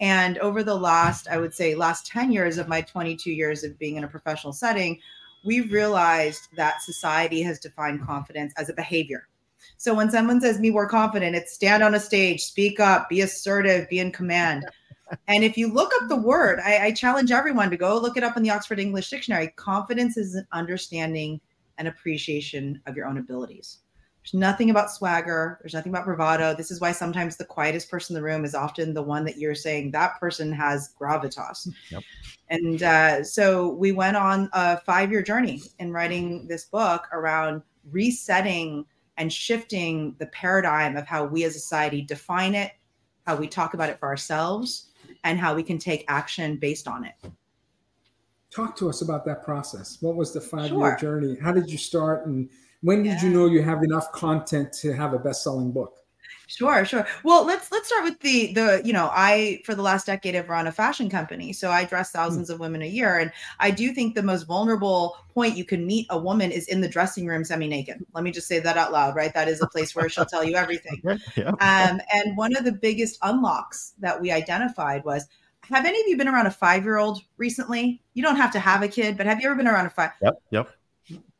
[0.00, 3.78] And over the last, I would say, last 10 years of my 22 years of
[3.78, 4.98] being in a professional setting,
[5.44, 9.28] we've realized that society has defined confidence as a behavior.
[9.76, 13.20] So when someone says me more confident, it's stand on a stage, speak up, be
[13.20, 14.64] assertive, be in command.
[15.28, 18.22] And if you look up the word, I, I, challenge everyone to go look it
[18.22, 19.48] up in the Oxford English Dictionary.
[19.56, 21.40] Confidence is an understanding
[21.78, 23.78] and appreciation of your own abilities.
[24.22, 25.58] There's nothing about swagger.
[25.60, 26.54] There's nothing about bravado.
[26.54, 29.36] This is why sometimes the quietest person in the room is often the one that
[29.36, 31.68] you're saying that person has gravitas.
[31.90, 32.02] Yep.
[32.48, 37.62] And uh, so we went on a five year journey in writing this book around
[37.90, 38.84] resetting
[39.16, 42.72] and shifting the paradigm of how we as a society define it,
[43.26, 44.90] how we talk about it for ourselves,
[45.24, 47.14] and how we can take action based on it.
[48.50, 49.98] Talk to us about that process.
[50.00, 50.96] What was the five year sure.
[50.98, 51.36] journey?
[51.40, 52.50] How did you start and
[52.82, 53.24] when did yeah.
[53.24, 56.01] you know you have enough content to have a best-selling book?
[56.52, 57.06] Sure, sure.
[57.24, 60.48] Well, let's let's start with the the you know I for the last decade have
[60.48, 62.18] run a fashion company, so I dress hmm.
[62.18, 62.54] thousands mm.
[62.54, 66.06] of women a year, and I do think the most vulnerable point you can meet
[66.10, 68.04] a woman is in the dressing room semi-naked.
[68.14, 69.32] Let me just say that out loud, right?
[69.32, 71.00] That is a place where she'll tell you everything.
[71.36, 71.48] yeah.
[71.48, 75.26] Um, and one of the biggest unlocks that we identified was
[75.70, 78.02] have any of you been around a five year old recently?
[78.14, 80.10] You don't have to have a kid, but have you ever been around a five?
[80.20, 80.42] Yep.
[80.50, 80.68] Yep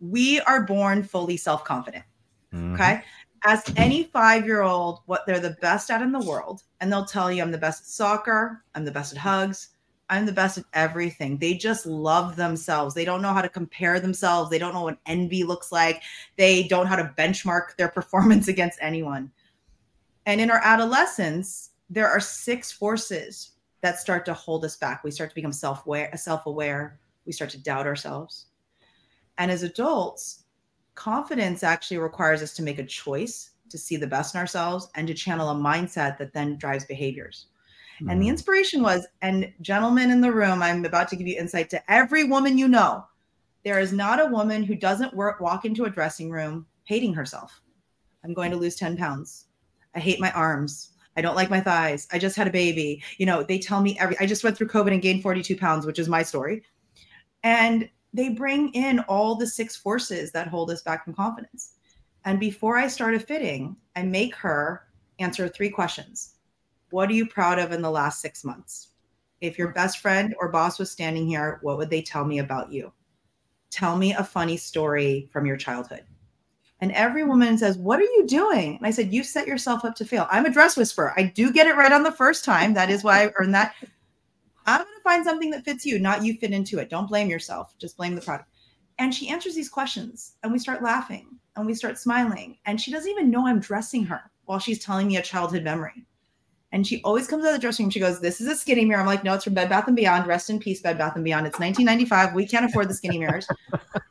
[0.02, 2.04] we are born fully self confident.
[2.52, 2.74] Mm-hmm.
[2.74, 3.02] Okay.
[3.44, 7.04] Ask any five year old what they're the best at in the world, and they'll
[7.04, 9.70] tell you, I'm the best at soccer, I'm the best at hugs,
[10.08, 11.38] I'm the best at everything.
[11.38, 12.94] They just love themselves.
[12.94, 14.50] They don't know how to compare themselves.
[14.50, 16.02] They don't know what envy looks like.
[16.36, 19.32] They don't know how to benchmark their performance against anyone.
[20.26, 25.02] And in our adolescence, there are six forces that start to hold us back.
[25.02, 27.00] We start to become self-aware, self-aware.
[27.26, 28.46] We start to doubt ourselves.
[29.38, 30.41] And as adults,
[30.94, 35.06] confidence actually requires us to make a choice to see the best in ourselves and
[35.08, 37.46] to channel a mindset that then drives behaviors.
[37.96, 38.10] Mm-hmm.
[38.10, 38.32] And the mm-hmm.
[38.32, 42.24] inspiration was, and gentlemen in the room, I'm about to give you insight to every
[42.24, 43.04] woman you know.
[43.64, 47.60] There is not a woman who doesn't work, walk into a dressing room hating herself.
[48.24, 49.46] I'm going to lose 10 pounds.
[49.94, 50.90] I hate my arms.
[51.16, 52.08] I don't like my thighs.
[52.12, 53.02] I just had a baby.
[53.18, 55.86] You know, they tell me every, I just went through COVID and gained 42 pounds,
[55.86, 56.62] which is my story.
[57.42, 61.74] And they bring in all the six forces that hold us back from confidence.
[62.24, 64.84] And before I start a fitting, I make her
[65.18, 66.34] answer three questions.
[66.90, 68.88] What are you proud of in the last six months?
[69.40, 72.70] If your best friend or boss was standing here, what would they tell me about
[72.70, 72.92] you?
[73.70, 76.04] Tell me a funny story from your childhood.
[76.80, 78.76] And every woman says, What are you doing?
[78.76, 80.26] And I said, You set yourself up to fail.
[80.30, 81.14] I'm a dress whisperer.
[81.16, 82.74] I do get it right on the first time.
[82.74, 83.74] That is why I earned that.
[84.66, 86.90] I'm going to find something that fits you, not you fit into it.
[86.90, 88.48] Don't blame yourself, just blame the product.
[88.98, 92.58] And she answers these questions, and we start laughing and we start smiling.
[92.66, 96.06] And she doesn't even know I'm dressing her while she's telling me a childhood memory.
[96.72, 97.90] And she always comes out of the dressing room.
[97.90, 99.00] She goes, This is a skinny mirror.
[99.00, 100.26] I'm like, No, it's from Bed Bath and Beyond.
[100.26, 101.46] Rest in peace, Bed Bath and Beyond.
[101.46, 102.34] It's 1995.
[102.34, 103.46] We can't afford the skinny mirrors.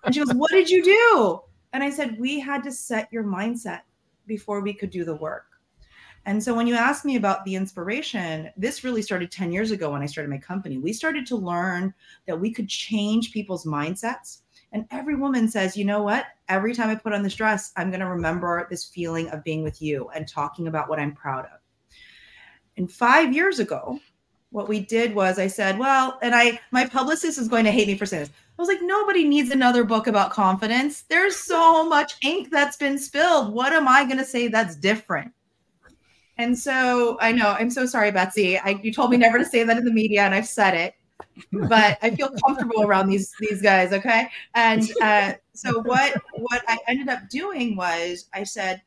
[0.03, 1.39] and she goes, What did you do?
[1.73, 3.81] And I said, We had to set your mindset
[4.27, 5.45] before we could do the work.
[6.25, 9.91] And so when you ask me about the inspiration, this really started 10 years ago
[9.91, 10.77] when I started my company.
[10.77, 11.93] We started to learn
[12.27, 14.39] that we could change people's mindsets.
[14.71, 16.27] And every woman says, you know what?
[16.47, 19.63] Every time I put on this dress, I'm going to remember this feeling of being
[19.63, 21.59] with you and talking about what I'm proud of.
[22.77, 23.99] And five years ago,
[24.51, 27.87] what we did was I said, well, and I, my publicist is going to hate
[27.87, 28.31] me for saying this.
[28.31, 31.01] I was like, nobody needs another book about confidence.
[31.09, 33.53] There's so much ink that's been spilled.
[33.53, 35.31] What am I going to say that's different?
[36.37, 38.57] And so I know I'm so sorry, Betsy.
[38.57, 40.95] I, you told me never to say that in the media, and I've said it.
[41.51, 43.93] But I feel comfortable around these these guys.
[43.93, 48.81] Okay, and uh, so what what I ended up doing was I said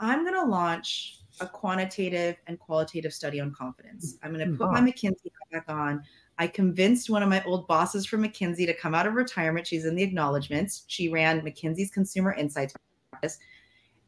[0.00, 4.16] I'm going to launch a quantitative and qualitative study on confidence.
[4.22, 6.02] I'm going to put my McKinsey back on.
[6.38, 9.66] I convinced one of my old bosses from McKinsey to come out of retirement.
[9.66, 10.84] She's in the acknowledgments.
[10.88, 12.74] She ran McKinsey's consumer insights
[13.10, 13.38] practice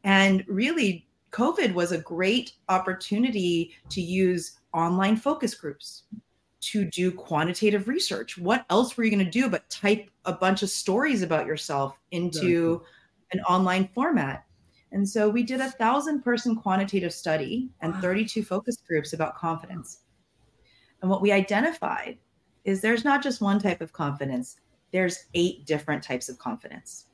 [0.03, 6.03] and really COVID was a great opportunity to use online focus groups
[6.59, 8.37] to do quantitative research.
[8.37, 11.97] What else were you going to do but type a bunch of stories about yourself
[12.11, 12.81] into
[13.31, 14.45] an online format?
[14.91, 19.99] And so we did a thousand person quantitative study and 32 focus groups about confidence.
[21.01, 22.17] And what we identified
[22.63, 24.57] is there's not just one type of confidence,
[24.91, 27.05] there's eight different types of confidence.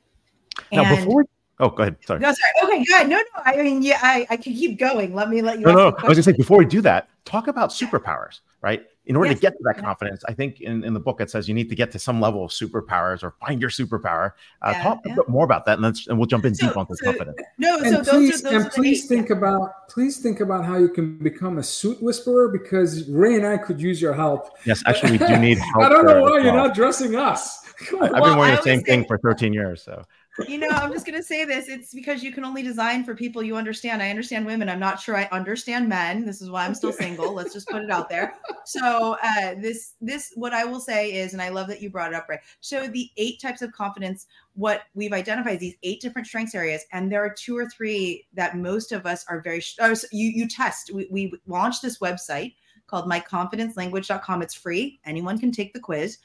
[0.72, 1.24] Now, before
[1.60, 1.96] Oh, go ahead.
[2.04, 2.18] Sorry.
[2.20, 2.74] No, sorry.
[2.76, 3.08] Okay, good.
[3.08, 3.22] No, no.
[3.44, 5.14] I mean, yeah, I, I can keep going.
[5.14, 5.66] Let me let you.
[5.66, 5.86] No, no.
[5.98, 8.84] I was gonna say before we do that, talk about superpowers, right?
[9.06, 9.36] In order Yes.
[9.38, 11.68] to get to that confidence, I think in, in the book it says you need
[11.68, 14.32] to get to some level of superpowers or find your superpower.
[14.62, 15.12] Uh, Yeah, talk yeah.
[15.12, 17.04] a bit more about that, and let's and we'll jump in So- deep onto so-
[17.04, 17.36] confidence.
[17.58, 19.08] No, so and those please, are those and are please eight.
[19.08, 23.46] think about please think about how you can become a suit whisperer because Ray and
[23.46, 24.48] I could use your help.
[24.64, 25.84] Yes, actually, we do need help.
[25.84, 26.66] I don't know why you're well.
[26.66, 27.60] not dressing us.
[27.92, 28.22] I've on.
[28.22, 30.02] been wearing the same always thing for 13 years, so
[30.48, 31.68] you know, I'm just going to say this.
[31.68, 34.02] It's because you can only design for people you understand.
[34.02, 34.68] I understand women.
[34.68, 36.24] I'm not sure I understand men.
[36.24, 37.32] This is why I'm still single.
[37.32, 38.34] Let's just put it out there.
[38.64, 42.12] So, uh, this, this, what I will say is, and I love that you brought
[42.12, 42.40] it up, right?
[42.60, 47.12] So, the eight types of confidence, what we've identified, these eight different strengths areas, and
[47.12, 50.48] there are two or three that most of us are very, oh, so you, you
[50.48, 50.90] test.
[50.92, 52.54] We, we launched this website
[52.86, 54.42] called myconfidencelanguage.com.
[54.42, 55.00] It's free.
[55.04, 56.18] Anyone can take the quiz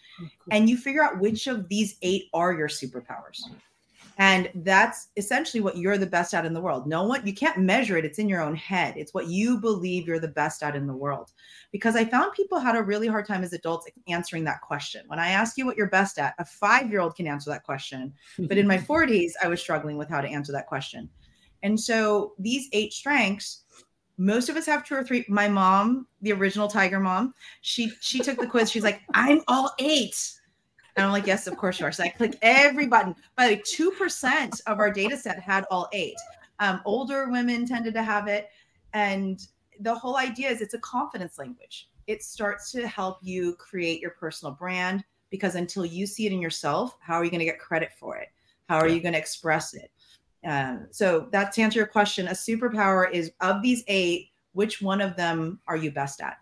[0.52, 3.42] and you figure out which of these eight are your superpowers.
[4.20, 6.86] And that's essentially what you're the best at in the world.
[6.86, 8.04] No one, you can't measure it.
[8.04, 8.96] It's in your own head.
[8.98, 11.32] It's what you believe you're the best at in the world.
[11.72, 15.06] Because I found people had a really hard time as adults answering that question.
[15.08, 17.64] When I ask you what you're best at, a five year old can answer that
[17.64, 18.14] question.
[18.38, 21.10] But in my 40s, I was struggling with how to answer that question.
[21.64, 23.64] And so these eight strengths,
[24.18, 25.24] most of us have two or three.
[25.30, 28.70] My mom, the original Tiger mom, she she took the quiz.
[28.70, 30.39] She's like, I'm all eight.
[31.00, 31.92] And I'm like, yes, of course you are.
[31.94, 33.16] So I click every button.
[33.38, 36.18] By the way, 2% of our data set had all eight.
[36.60, 38.50] Um, older women tended to have it.
[38.94, 39.40] And
[39.80, 41.90] the whole idea is it's a confidence language.
[42.08, 46.42] It starts to help you create your personal brand because until you see it in
[46.42, 48.28] yourself, how are you going to get credit for it?
[48.68, 49.92] How are you going to express it?
[50.46, 55.00] Um, so that to answer your question, a superpower is of these eight, which one
[55.00, 56.40] of them are you best at?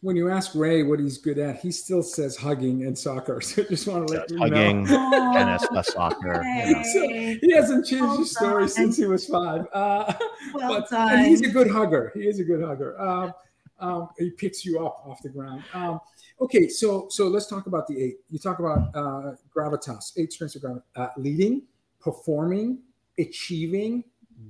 [0.00, 3.40] When you ask Ray what he's good at, he still says hugging and soccer.
[3.42, 5.32] So I just want to let you hugging, know.
[5.34, 6.40] tennis, less soccer.
[6.44, 6.82] yeah.
[6.92, 8.68] So he hasn't changed Well his story done.
[8.68, 9.66] since he was five.
[9.72, 10.12] Uh,
[10.54, 12.12] Well but and he's a good hugger.
[12.14, 13.00] He is a good hugger.
[13.00, 13.32] Um,
[13.80, 15.62] um, he picks you up off the ground.
[15.74, 16.00] Um,
[16.40, 18.16] okay, so so let's talk about the eight.
[18.28, 21.62] You talk about uh, gravitas, eight strengths of gravitas: uh, leading,
[22.00, 22.78] performing,
[23.18, 24.02] achieving,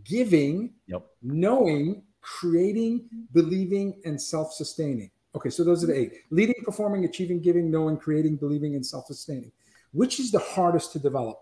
[0.04, 1.02] giving, Yep.
[1.22, 5.11] knowing, creating, believing, and self-sustaining.
[5.34, 9.52] Okay, so those are the eight: leading, performing, achieving, giving, knowing, creating, believing, and self-sustaining.
[9.92, 11.38] Which is the hardest to develop?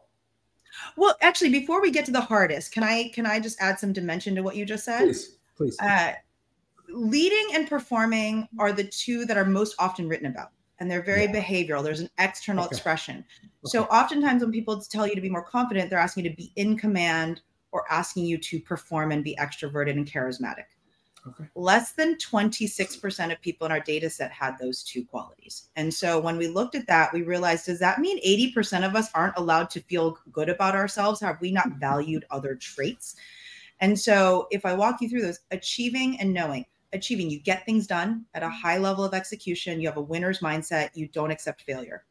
[0.97, 3.93] Well, actually, before we get to the hardest, can I can I just add some
[3.93, 5.05] dimension to what you just said?
[5.05, 5.77] Please, please.
[5.81, 6.13] Uh,
[6.89, 11.25] leading and performing are the two that are most often written about, and they're very
[11.25, 11.41] Yeah.
[11.41, 11.83] behavioral.
[11.83, 12.75] There's an external Okay.
[12.75, 13.25] expression.
[13.65, 16.53] So oftentimes when people tell you to be more confident, they're asking you to be
[16.57, 17.41] in command
[17.73, 20.67] or asking you to perform and be extroverted and charismatic.
[21.29, 21.45] Okay.
[21.55, 25.69] Less than 26% of people in our data set had those two qualities.
[25.75, 28.23] And so when we looked at that, we realized does that mean
[28.55, 31.21] 80% of us aren't allowed to feel good about ourselves?
[31.21, 31.81] Have we not mm-hmm.
[31.81, 33.17] valued other traits?
[33.81, 37.87] And so if I walk you through those, achieving and knowing, achieving, you get things
[37.87, 38.55] done at a mm-hmm.
[38.55, 42.05] high level of execution, you have a winner's mindset, you don't accept failure.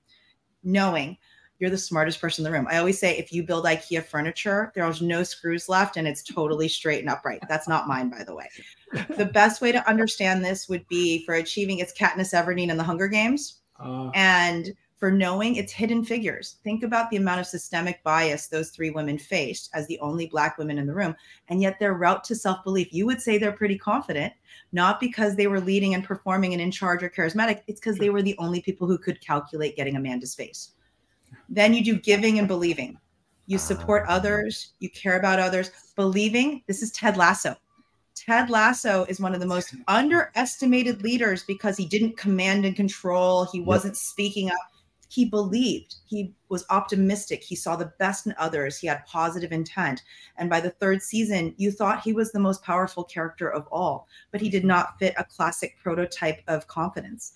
[0.63, 1.17] Knowing,
[1.59, 2.67] you're the smartest person in the room.
[2.69, 6.67] I always say if you build IKEA furniture, there's no screws left and it's totally
[6.67, 7.41] straight and upright.
[7.47, 8.49] That's not mine, by the way.
[9.17, 12.83] The best way to understand this would be for achieving it's Katniss Everdeen in the
[12.83, 13.61] Hunger Games.
[13.77, 16.57] Uh, And for knowing it's hidden figures.
[16.63, 20.57] Think about the amount of systemic bias those three women faced as the only Black
[20.57, 21.15] women in the room.
[21.49, 24.33] And yet their route to self belief, you would say they're pretty confident,
[24.71, 27.61] not because they were leading and performing and in charge or charismatic.
[27.67, 30.71] It's because they were the only people who could calculate getting Amanda's face.
[31.49, 32.97] Then you do giving and believing.
[33.47, 34.13] You support ah.
[34.13, 35.71] others, you care about others.
[35.95, 37.55] Believing, this is Ted Lasso.
[38.15, 43.45] Ted Lasso is one of the most underestimated leaders because he didn't command and control.
[43.51, 44.57] He wasn't speaking up.
[45.09, 45.95] He believed.
[46.07, 47.43] He was optimistic.
[47.43, 48.77] He saw the best in others.
[48.77, 50.01] He had positive intent.
[50.37, 54.07] And by the third season, you thought he was the most powerful character of all,
[54.31, 57.33] but he did not fit a classic prototype of confidence.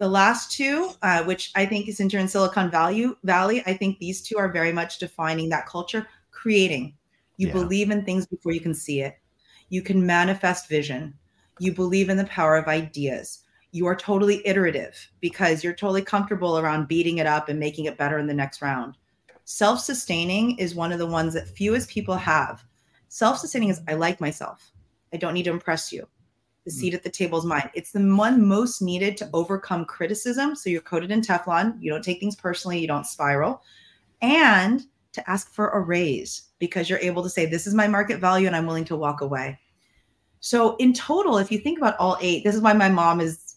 [0.00, 4.22] The last two, uh, which I think is in Silicon Valley, Valley, I think these
[4.22, 6.08] two are very much defining that culture.
[6.30, 6.94] Creating,
[7.36, 7.52] you Yeah.
[7.52, 9.18] believe in things before you can see it.
[9.68, 11.12] You can manifest vision.
[11.58, 13.40] You believe in the power of ideas.
[13.72, 17.98] You are totally iterative because you're totally comfortable around beating it up and making it
[17.98, 18.96] better in the next round.
[19.44, 22.64] Self sustaining is one of the ones that fewest people have.
[23.08, 24.72] Self sustaining is I like myself.
[25.12, 26.08] I don't need to impress you.
[26.64, 26.74] The mm.
[26.74, 27.70] seat at the table is mine.
[27.74, 30.54] It's the one most needed to overcome criticism.
[30.54, 31.76] So you're coated in Teflon.
[31.80, 32.78] You don't take things personally.
[32.78, 33.62] You don't spiral.
[34.22, 38.20] And to ask for a raise because you're able to say, This is my market
[38.20, 39.58] value and I'm willing to walk away.
[40.40, 43.56] So, in total, if you think about all eight, this is why my mom is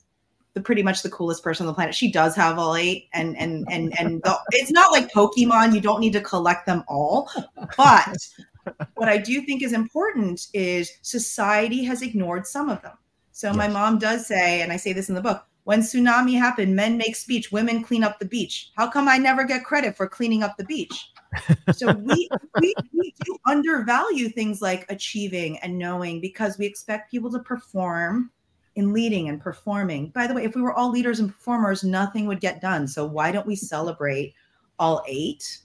[0.53, 1.95] the pretty much the coolest person on the planet.
[1.95, 5.73] She does have all eight, and and and and the, it's not like Pokemon.
[5.73, 7.29] You don't need to collect them all,
[7.77, 8.17] but
[8.95, 12.97] what I do think is important is society has ignored some of them.
[13.31, 13.55] So yes.
[13.55, 16.97] my mom does say, and I say this in the book, when tsunami happened, men
[16.97, 18.71] make speech, women clean up the beach.
[18.75, 21.11] How come I never get credit for cleaning up the beach?
[21.73, 27.31] so we, we, we do undervalue things like achieving and knowing because we expect people
[27.31, 28.29] to perform
[28.75, 30.09] in leading and performing.
[30.09, 32.87] By the way, if we were all leaders and performers, nothing would get done.
[32.87, 34.33] So why don't we celebrate
[34.79, 35.59] all eight?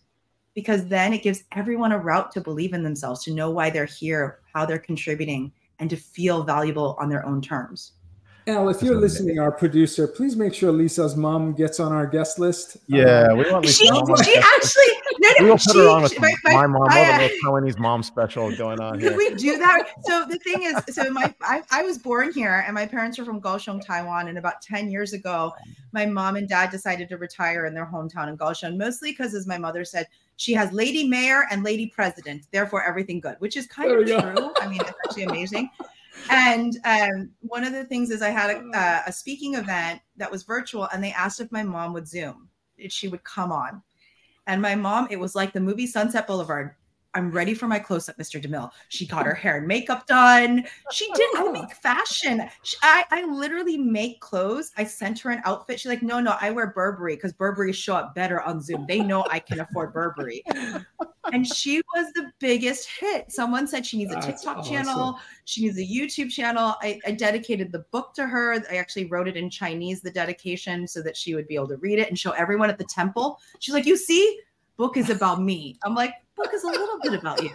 [0.58, 3.84] Because then it gives everyone a route to believe in themselves, to know why they're
[3.84, 7.92] here, how they're contributing, and to feel valuable on their own terms.
[8.48, 12.38] Al, if you're listening, our producer, please make sure Lisa's mom gets on our guest
[12.38, 12.78] list.
[12.86, 14.22] Yeah, um, we want Lisa's she, mom.
[14.24, 14.84] She actually,
[15.18, 16.88] no, no, we will she, put her on with my, my, my mom.
[16.88, 19.14] I, we'll Taiwanese mom special going on here.
[19.14, 19.90] We do that?
[20.04, 23.24] So the thing is, so my I, I was born here, and my parents are
[23.26, 24.28] from Kaohsiung, Taiwan.
[24.28, 25.52] And about ten years ago,
[25.92, 29.46] my mom and dad decided to retire in their hometown in Kaohsiung, mostly because, as
[29.46, 33.66] my mother said, she has lady mayor and lady president, therefore everything good, which is
[33.66, 34.52] kind there of true.
[34.58, 35.68] I mean, it's actually amazing
[36.30, 40.30] and um, one of the things is I had a, uh, a, speaking event that
[40.30, 43.82] was virtual, and they asked if my mom would Zoom, if she would come on.
[44.46, 46.74] And my mom, it was like the movie Sunset Boulevard.
[47.18, 48.40] I'm ready for my close up, Mr.
[48.40, 48.70] DeMille.
[48.90, 50.64] She got her hair and makeup done.
[50.92, 52.48] She didn't I make fashion.
[52.62, 54.70] She, I, I literally make clothes.
[54.76, 55.80] I sent her an outfit.
[55.80, 58.86] She's like, no, no, I wear Burberry because Burberry show up better on Zoom.
[58.86, 60.44] They know I can afford Burberry.
[61.32, 63.32] and she was the biggest hit.
[63.32, 64.72] Someone said she needs a TikTok awesome.
[64.72, 65.18] channel.
[65.44, 66.76] She needs a YouTube channel.
[66.80, 68.62] I, I dedicated the book to her.
[68.70, 71.78] I actually wrote it in Chinese, the dedication, so that she would be able to
[71.78, 73.40] read it and show everyone at the temple.
[73.58, 74.40] She's like, you see,
[74.78, 75.78] book is about me.
[75.84, 77.50] I'm like, book is a little bit about you.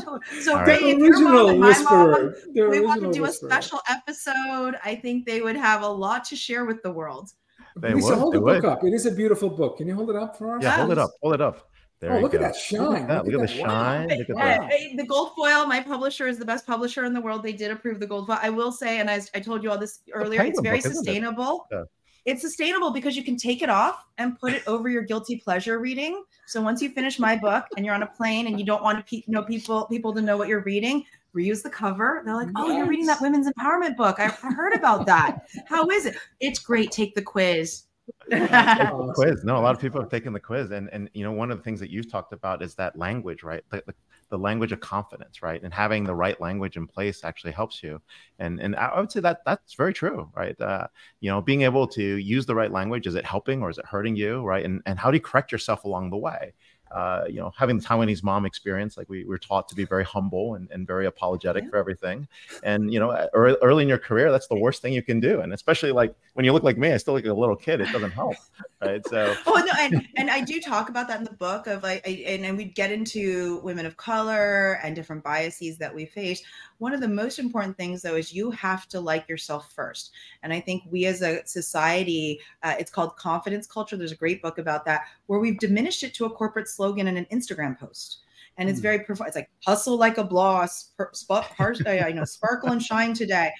[0.00, 0.42] Totally.
[0.42, 0.82] So, right.
[0.82, 3.48] if your mom and my mom, we want to do whisperer.
[3.48, 4.74] a special episode.
[4.84, 7.30] I think they would have a lot to share with the world.
[7.76, 8.18] They Lisa, would.
[8.18, 8.62] hold they the would.
[8.62, 8.84] book up.
[8.84, 9.78] It is a beautiful book.
[9.78, 10.62] Can you hold it up for us?
[10.62, 11.10] Yeah, hold it up.
[11.22, 11.70] Hold it up.
[12.00, 12.38] There oh, look go.
[12.38, 13.06] at that shine!
[13.06, 14.08] Look, look at, the shine!
[14.08, 14.70] Look at that.
[14.96, 15.64] The gold foil.
[15.66, 17.42] My publisher is the best publisher in the world.
[17.42, 18.38] They did approve the gold foil.
[18.42, 21.66] I will say, and as I told you all this earlier, it's very book, sustainable.
[21.70, 21.76] It?
[21.76, 21.84] Yeah
[22.24, 25.78] it's sustainable because you can take it off and put it over your guilty pleasure
[25.78, 26.24] reading.
[26.46, 28.98] So once you finish my book and you're on a plane and you don't want
[28.98, 31.04] to pe- know people people to know what you're reading,
[31.34, 32.22] reuse the cover.
[32.24, 34.18] They're like, "Oh, you're reading that women's empowerment book.
[34.18, 35.48] I, I heard about that.
[35.66, 36.16] How is it?
[36.40, 36.90] It's great.
[36.90, 37.84] Take the quiz."
[39.14, 39.44] quiz.
[39.44, 41.58] No, a lot of people have taken the quiz, and and you know one of
[41.58, 43.62] the things that you've talked about is that language, right?
[43.70, 43.94] The, the,
[44.34, 45.62] the language of confidence, right?
[45.62, 48.02] And having the right language in place actually helps you.
[48.40, 50.60] And and I would say that that's very true, right?
[50.60, 50.88] Uh,
[51.20, 53.86] you know, being able to use the right language is it helping or is it
[53.86, 54.64] hurting you, right?
[54.64, 56.52] And and how do you correct yourself along the way?
[56.94, 60.04] uh, you know, having the Taiwanese mom experience, like we were taught to be very
[60.04, 61.70] humble and, and very apologetic yeah.
[61.70, 62.28] for everything.
[62.62, 65.40] And, you know, early, early in your career, that's the worst thing you can do.
[65.40, 67.80] And especially like when you look like me, I still look like a little kid.
[67.80, 68.36] It doesn't help.
[68.84, 69.06] Right.
[69.08, 69.72] So, oh, no.
[69.78, 72.56] And, and I do talk about that in the book of like, I, and, and
[72.56, 76.42] we'd get into women of color and different biases that we face.
[76.78, 80.12] One of the most important things, though, is you have to like yourself first.
[80.42, 83.96] And I think we as a society, uh, it's called confidence culture.
[83.96, 87.18] There's a great book about that where we've diminished it to a corporate slogan and
[87.18, 88.18] an Instagram post.
[88.56, 88.84] And it's hmm.
[88.84, 93.52] very, it's like hustle like a boss, sp- I know, sparkle and shine today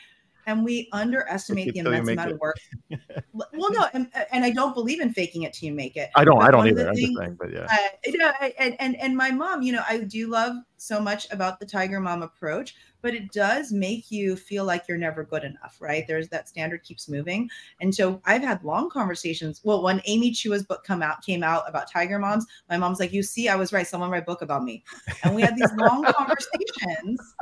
[0.46, 2.34] and we underestimate the immense amount it.
[2.34, 2.56] of work.
[3.32, 6.10] well, no, and, and, I don't believe in faking it till you make it.
[6.14, 6.38] I don't.
[6.38, 6.88] But I don't either.
[6.88, 7.66] I'm just saying, but yeah.
[7.70, 11.30] Uh, you know, and, and and my mom, you know, I do love so much
[11.30, 15.44] about the Tiger Mom approach, but it does make you feel like you're never good
[15.44, 16.06] enough, right?
[16.06, 17.48] There's that standard keeps moving,
[17.80, 19.60] and so I've had long conversations.
[19.64, 23.12] Well, when Amy Chua's book come out came out about Tiger Moms, my mom's like,
[23.12, 23.86] "You see, I was right.
[23.86, 24.84] Someone write a book about me,"
[25.22, 27.34] and we had these long conversations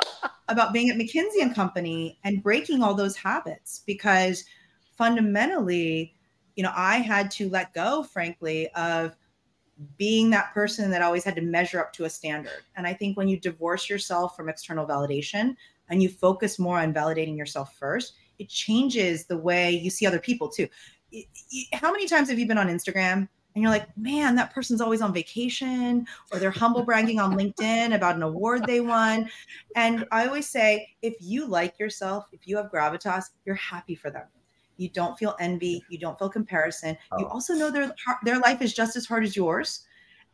[0.48, 4.44] about being at McKinsey and Company and breaking all those habits because
[4.96, 6.14] fundamentally,
[6.56, 9.16] you know, I had to let go, frankly, of
[9.96, 12.62] being that person that always had to measure up to a standard.
[12.76, 15.56] And I think when you divorce yourself from external validation
[15.88, 20.18] and you focus more on validating yourself first, it changes the way you see other
[20.18, 20.68] people too.
[21.72, 25.02] How many times have you been on Instagram and you're like, man, that person's always
[25.02, 29.28] on vacation or they're humble bragging on LinkedIn about an award they won.
[29.76, 34.10] And I always say, if you like yourself, if you have gravitas, you're happy for
[34.10, 34.24] them.
[34.76, 36.96] You don't feel envy, you don't feel comparison.
[37.12, 37.20] Oh.
[37.20, 37.94] You also know their
[38.24, 39.84] their life is just as hard as yours.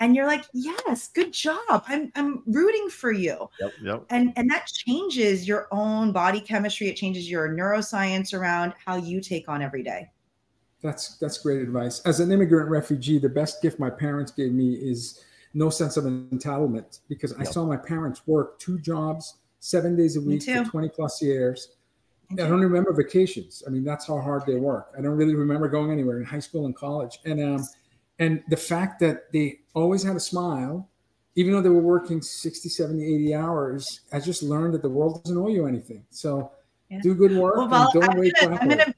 [0.00, 1.84] And you're like, yes, good job.
[1.88, 3.48] I'm I'm rooting for you.
[3.60, 4.04] Yep, yep.
[4.10, 6.88] And and that changes your own body chemistry.
[6.88, 10.10] It changes your neuroscience around how you take on every day.
[10.82, 12.00] That's that's great advice.
[12.02, 15.24] As an immigrant refugee, the best gift my parents gave me is
[15.54, 17.40] no sense of entitlement because yep.
[17.40, 21.70] I saw my parents work two jobs, seven days a week for 20 plus years.
[22.32, 23.62] I don't remember vacations.
[23.66, 24.92] I mean, that's how hard they work.
[24.98, 27.18] I don't really remember going anywhere in high school and college.
[27.24, 27.66] And um,
[28.18, 30.88] and the fact that they always had a smile,
[31.36, 35.22] even though they were working 60, 70, 80 hours, I just learned that the world
[35.24, 36.04] doesn't owe you anything.
[36.10, 36.52] So
[36.90, 37.00] yeah.
[37.00, 38.94] do good work well, well, I'm gonna, I'm gonna,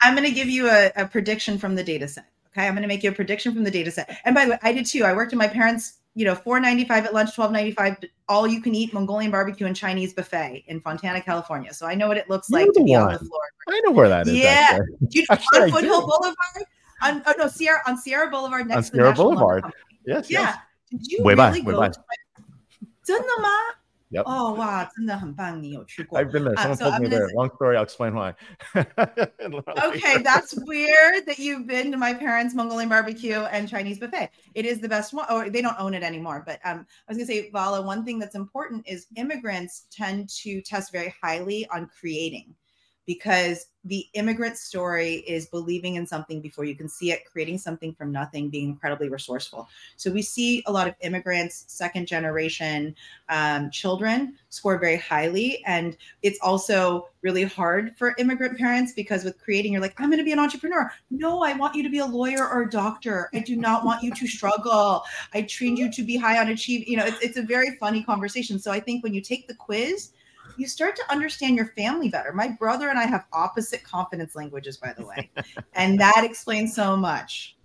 [0.00, 2.26] I'm gonna give you a, a prediction from the data set.
[2.51, 4.19] Okay, I'm gonna make you a prediction from the data set.
[4.25, 5.03] And by the way, I did too.
[5.03, 7.95] I worked in my parents' you know, four ninety five at lunch, twelve ninety five,
[8.27, 11.71] all you can eat Mongolian barbecue and Chinese buffet in Fontana, California.
[11.71, 13.03] So I know what it looks like to be one.
[13.03, 13.41] on the floor.
[13.69, 14.33] I know where that is.
[14.33, 14.79] Yeah,
[15.11, 16.35] you on Foothill Boulevard?
[17.03, 19.63] On oh no, Sierra on Sierra Boulevard next on to Sierra Boulevard.
[20.07, 20.31] Yes.
[20.31, 20.39] Yeah.
[20.39, 20.57] Yes.
[20.89, 21.79] Did you way really by, go?
[21.81, 21.93] Way by.
[23.03, 23.47] 真的吗
[24.11, 24.23] ？Yep.
[24.25, 25.61] Oh wow, 真的很棒！
[25.61, 26.55] 你有去过 I've been there.
[26.55, 27.27] Someone uh, so told I'm me there.
[27.27, 27.75] Say, Long story.
[27.75, 28.35] I'll explain why.
[28.75, 34.29] okay, that's weird that you've been to my parents' Mongolian barbecue and Chinese buffet.
[34.55, 35.25] It is the best one.
[35.29, 36.43] Or they don't own it anymore.
[36.45, 37.81] But um, I was gonna say, Vala.
[37.81, 42.55] One thing that's important is immigrants tend to test very highly on creating
[43.06, 47.92] because the immigrant story is believing in something before you can see it, creating something
[47.92, 49.68] from nothing, being incredibly resourceful.
[49.96, 52.94] So we see a lot of immigrants, second generation
[53.28, 55.64] um, children score very highly.
[55.66, 60.18] And it's also really hard for immigrant parents because with creating, you're like, I'm going
[60.18, 60.92] to be an entrepreneur.
[61.10, 63.30] No, I want you to be a lawyer or a doctor.
[63.34, 65.02] I do not want you to struggle.
[65.34, 66.86] I trained you to be high on achieve.
[66.86, 68.60] You know, it's, it's a very funny conversation.
[68.60, 70.12] So I think when you take the quiz,
[70.56, 72.32] you start to understand your family better.
[72.32, 75.30] My brother and I have opposite confidence languages, by the way,
[75.74, 77.56] and that explains so much.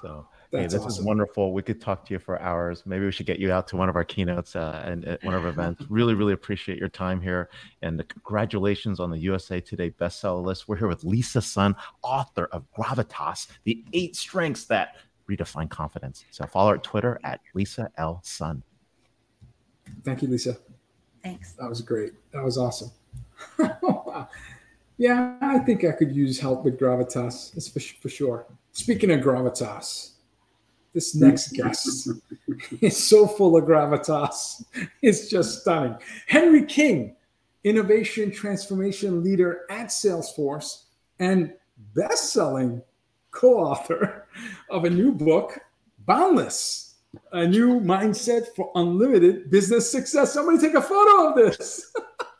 [0.00, 1.02] So, That's hey, this awesome.
[1.02, 1.52] is wonderful.
[1.52, 2.84] We could talk to you for hours.
[2.86, 5.34] Maybe we should get you out to one of our keynotes uh, and at one
[5.34, 5.84] of our events.
[5.90, 7.50] Really, really appreciate your time here.
[7.82, 10.68] And congratulations on the USA Today bestseller list.
[10.68, 14.96] We're here with Lisa Sun, author of Gravitas, the eight strengths that
[15.30, 16.24] redefine confidence.
[16.30, 18.20] So follow her at Twitter at Lisa L.
[18.24, 18.62] Sun.
[20.04, 20.56] Thank you, Lisa.
[21.22, 21.52] Thanks.
[21.52, 22.12] That was great.
[22.32, 22.90] That was awesome.
[24.98, 27.52] yeah, I think I could use help with gravitas.
[27.52, 28.46] That's for, for sure.
[28.72, 30.12] Speaking of gravitas,
[30.92, 32.08] this next guest
[32.80, 34.64] is so full of gravitas.
[35.02, 35.96] It's just stunning.
[36.26, 37.16] Henry King,
[37.64, 40.84] innovation transformation leader at Salesforce
[41.18, 41.52] and
[41.94, 42.82] best-selling
[43.30, 44.26] co-author
[44.68, 45.58] of a new book,
[46.06, 46.89] Boundless
[47.32, 50.32] a new mindset for unlimited business success.
[50.32, 51.92] Somebody take a photo of this.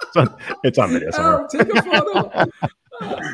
[0.03, 1.11] it's, on, it's on video.
[1.15, 2.19] Oh, take a photo.
[2.29, 2.47] Uh,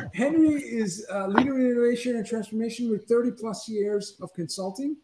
[0.13, 4.97] Henry is a leader in innovation and transformation with 30 plus years of consulting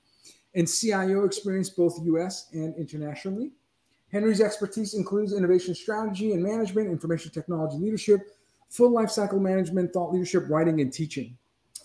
[0.56, 3.52] and CIO experience both US and internationally.
[4.12, 8.22] Henry's expertise includes innovation strategy and management, information technology leadership,
[8.70, 11.36] full lifecycle management, thought leadership, writing, and teaching.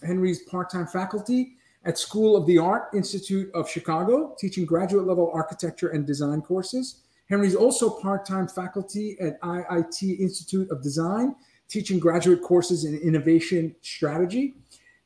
[0.02, 1.56] Henry's part time faculty
[1.88, 7.00] at School of the Art Institute of Chicago, teaching graduate level architecture and design courses.
[7.30, 11.34] Henry's also part time faculty at IIT Institute of Design,
[11.66, 14.54] teaching graduate courses in innovation strategy.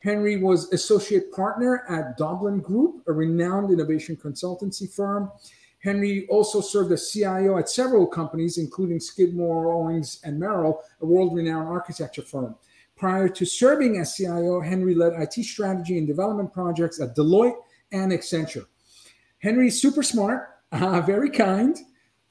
[0.00, 5.30] Henry was associate partner at Doblin Group, a renowned innovation consultancy firm.
[5.84, 11.32] Henry also served as CIO at several companies, including Skidmore, Owings, and Merrill, a world
[11.32, 12.56] renowned architecture firm.
[13.02, 17.56] Prior to serving as CIO, Henry led IT strategy and development projects at Deloitte
[17.90, 18.66] and Accenture.
[19.40, 21.76] Henry's super smart, uh, very kind,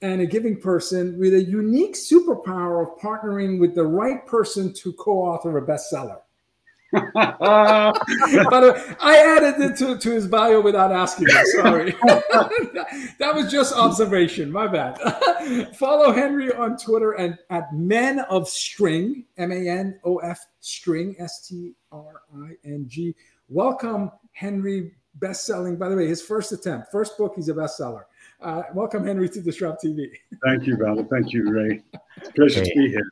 [0.02, 4.94] and a giving person with a unique superpower of partnering with the right person to
[4.94, 6.22] co author a bestseller.
[6.92, 7.94] But uh,
[9.00, 11.46] I added it to, to his bio without asking him.
[11.46, 11.92] Sorry.
[13.20, 14.52] that was just observation.
[14.52, 14.98] My bad.
[15.76, 21.16] Follow Henry on Twitter and at Man of String, M A N O F String,
[21.20, 23.16] S T R I N G.
[23.50, 24.92] Welcome, Henry.
[25.16, 28.04] Best selling, by the way, his first attempt, first book, he's a bestseller.
[28.42, 30.10] Uh, welcome, Henry, to DisrupTV.
[30.44, 31.06] Thank you, Val.
[31.12, 31.82] Thank you, Ray.
[32.16, 32.70] It's a pleasure hey.
[32.70, 33.12] to be here.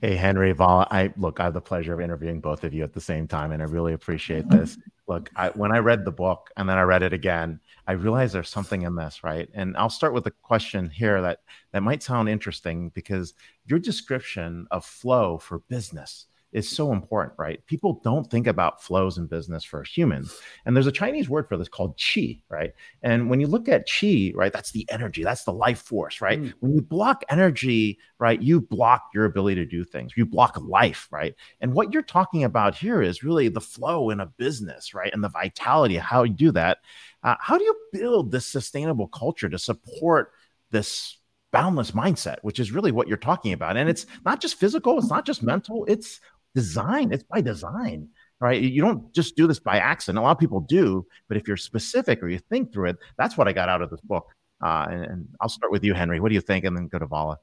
[0.00, 2.92] Hey, Henry, Val, I look, I have the pleasure of interviewing both of you at
[2.92, 4.78] the same time, and I really appreciate this.
[5.08, 8.34] Look, I, when I read the book and then I read it again, I realized
[8.34, 9.48] there's something in this, right?
[9.54, 11.40] And I'll start with a question here that
[11.72, 13.34] that might sound interesting because
[13.66, 17.64] your description of flow for business is so important, right?
[17.66, 20.34] People don't think about flows in business for humans.
[20.64, 22.72] And there's a Chinese word for this called qi, right?
[23.02, 26.40] And when you look at qi, right, that's the energy, that's the life force, right?
[26.40, 26.52] Mm.
[26.60, 30.12] When you block energy, right, you block your ability to do things.
[30.16, 31.34] You block life, right?
[31.60, 35.12] And what you're talking about here is really the flow in a business, right?
[35.12, 36.78] And the vitality of how you do that.
[37.22, 40.32] Uh, how do you build this sustainable culture to support
[40.70, 41.18] this
[41.52, 43.76] boundless mindset, which is really what you're talking about.
[43.76, 46.18] And it's not just physical, it's not just mental, it's
[46.54, 47.12] design.
[47.12, 48.08] It's by design,
[48.40, 48.60] right?
[48.60, 50.18] You don't just do this by accident.
[50.18, 53.36] A lot of people do, but if you're specific or you think through it, that's
[53.36, 54.28] what I got out of this book.
[54.62, 56.20] Uh, and, and, I'll start with you, Henry.
[56.20, 56.64] What do you think?
[56.64, 57.38] And then go to Vala.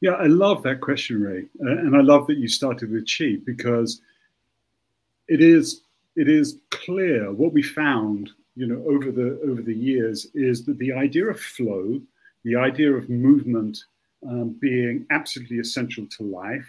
[0.00, 3.36] Yeah, I love that question, Ray, uh, and I love that you started with chi
[3.44, 4.00] because
[5.28, 5.82] it is
[6.16, 10.78] it is clear what we found, you know, over the over the years is that
[10.78, 12.00] the idea of flow,
[12.44, 13.78] the idea of movement
[14.28, 16.68] um, being absolutely essential to life,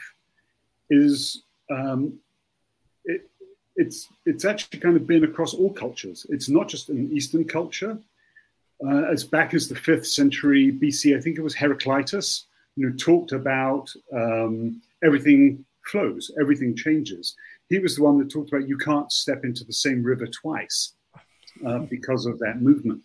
[0.89, 2.19] is um,
[3.05, 3.29] it,
[3.75, 6.25] it's it's actually kind of been across all cultures.
[6.29, 7.97] It's not just an Eastern culture.
[8.85, 12.45] Uh, as back as the fifth century BC, I think it was Heraclitus,
[12.87, 17.35] know, talked about um, everything flows, everything changes.
[17.67, 20.93] He was the one that talked about you can't step into the same river twice
[21.65, 23.01] uh, because of that movement.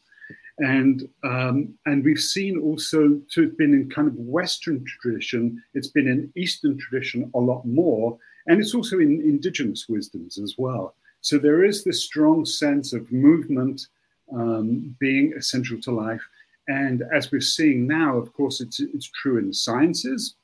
[0.59, 5.89] And um, and we've seen also to have been in kind of Western tradition, it's
[5.89, 10.95] been in Eastern tradition a lot more, and it's also in indigenous wisdoms as well.
[11.23, 13.89] So there is this strong sense of movement
[14.33, 16.23] um, being essential to life.
[16.69, 20.37] And as we're seeing now, of course, it's, it's true in sciences.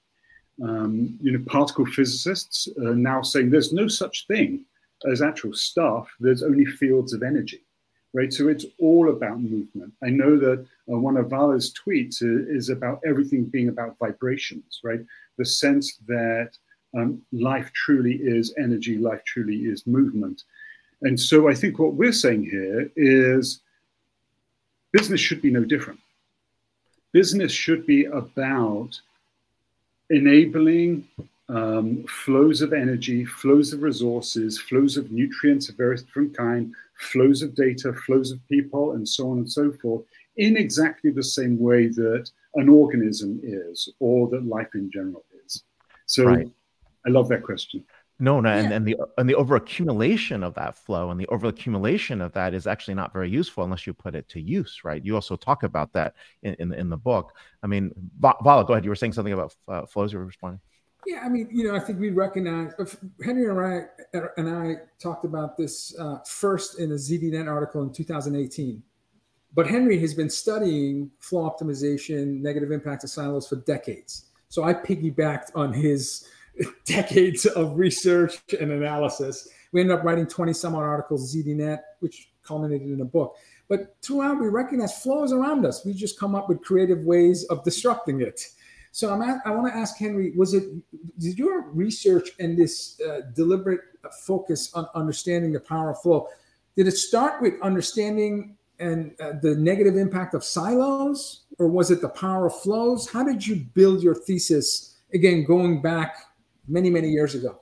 [0.62, 4.64] Um, you know, particle physicists are now saying there's no such thing
[5.10, 7.64] as actual stuff, there's only fields of energy,
[8.12, 8.32] right?
[8.32, 9.92] So it's all about movement.
[10.02, 15.00] I know that uh, one of Vala's tweets is about everything being about vibrations, right?
[15.36, 16.50] The sense that
[16.96, 20.42] um, life truly is energy, life truly is movement.
[21.02, 23.60] And so I think what we're saying here is
[24.92, 26.00] business should be no different.
[27.12, 29.00] Business should be about
[30.10, 31.06] enabling
[31.48, 37.42] um, flows of energy, flows of resources, flows of nutrients of various different kind, flows
[37.42, 40.04] of data, flows of people, and so on and so forth,
[40.36, 45.64] in exactly the same way that an organism is, or that life in general is.
[46.06, 46.48] So, right.
[47.06, 47.84] I love that question.
[48.22, 52.32] No, no, and, and the and the overaccumulation of that flow and the overaccumulation of
[52.32, 55.02] that is actually not very useful unless you put it to use, right?
[55.02, 57.32] You also talk about that in in, in the book.
[57.62, 58.84] I mean, Vala, go ahead.
[58.84, 60.12] You were saying something about uh, flows.
[60.12, 60.60] You were responding.
[61.06, 62.72] Yeah, I mean, you know, I think we recognize
[63.24, 63.86] Henry and I
[64.36, 68.82] and I talked about this uh, first in a ZDNet article in 2018.
[69.54, 74.26] But Henry has been studying flow optimization, negative impact of silos for decades.
[74.48, 76.28] So I piggybacked on his
[76.84, 79.48] decades of research and analysis.
[79.72, 83.36] We ended up writing 20 some odd articles, ZDNet, which culminated in a book.
[83.68, 85.84] But throughout, we recognize flows around us.
[85.84, 88.44] We just come up with creative ways of disrupting it.
[88.92, 90.64] So I'm at, I want to ask Henry, was it
[91.18, 93.80] did your research and this uh, deliberate
[94.26, 96.28] focus on understanding the power of flow,
[96.76, 102.00] did it start with understanding and uh, the negative impact of silos, or was it
[102.00, 103.08] the power of flows?
[103.08, 104.96] How did you build your thesis?
[105.12, 106.16] Again, going back
[106.66, 107.60] many, many years ago.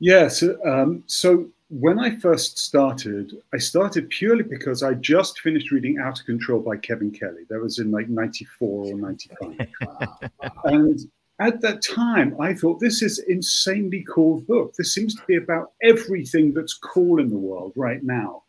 [0.00, 0.42] Yes.
[0.64, 6.20] Um, so when I first started, I started purely because I just finished reading Out
[6.20, 7.42] of Control by Kevin Kelly.
[7.48, 9.68] That was in like 94 or 95.
[10.64, 11.00] and
[11.40, 14.74] at that time, I thought this is insanely cool book.
[14.74, 18.44] This seems to be about everything that's cool in the world right now.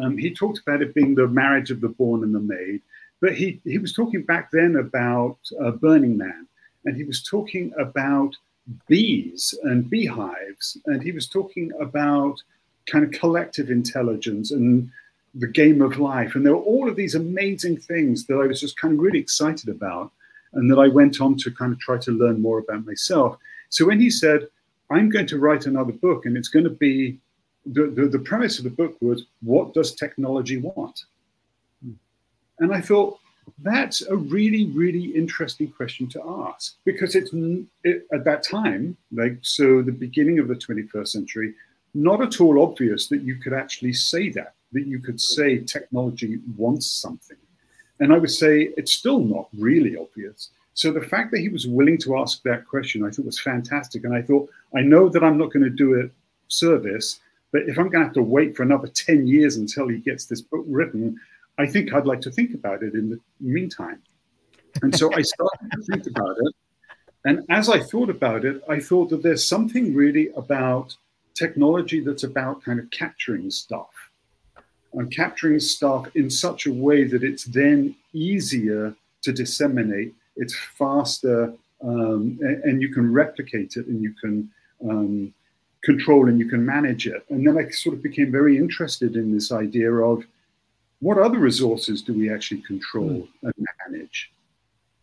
[0.00, 2.82] Um, he talked about it being the marriage of the born and the made,
[3.20, 6.46] but he, he was talking back then about uh, Burning Man,
[6.84, 8.36] and he was talking about
[8.86, 10.78] bees and beehives.
[10.86, 12.40] And he was talking about
[12.90, 14.90] kind of collective intelligence and
[15.34, 16.34] the game of life.
[16.34, 19.18] And there were all of these amazing things that I was just kind of really
[19.18, 20.10] excited about
[20.52, 23.36] and that I went on to kind of try to learn more about myself.
[23.68, 24.48] So when he said,
[24.90, 27.18] I'm going to write another book and it's going to be
[27.66, 31.04] the, the, the premise of the book was, what does technology want?
[31.84, 31.92] Hmm.
[32.58, 33.20] And I thought,
[33.62, 37.30] that's a really, really interesting question to ask because it's
[37.84, 41.54] it, at that time, like so, the beginning of the 21st century,
[41.94, 46.38] not at all obvious that you could actually say that, that you could say technology
[46.56, 47.36] wants something.
[48.00, 50.50] And I would say it's still not really obvious.
[50.74, 54.04] So the fact that he was willing to ask that question, I thought was fantastic.
[54.04, 56.10] And I thought, I know that I'm not going to do it
[56.48, 57.20] service,
[57.52, 60.26] but if I'm going to have to wait for another 10 years until he gets
[60.26, 61.18] this book written,
[61.58, 64.00] I think I'd like to think about it in the meantime.
[64.82, 66.54] And so I started to think about it.
[67.26, 70.96] And as I thought about it, I thought that there's something really about
[71.42, 73.94] technology that's about kind of capturing stuff
[74.94, 81.52] and capturing stuff in such a way that it's then easier to disseminate, it's faster,
[81.82, 84.50] um, and, and, you can replicate it and you can
[84.88, 85.32] um,
[85.82, 87.24] control and you can manage it.
[87.30, 90.24] And then I sort of became very interested in this idea of
[91.00, 93.28] what other resources do we actually control mm.
[93.42, 93.54] and
[93.86, 94.30] manage?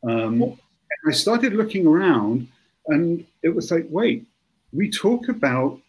[0.04, 2.48] Um, and I started looking around,
[2.88, 4.26] and it was like, wait,
[4.72, 5.80] we talk about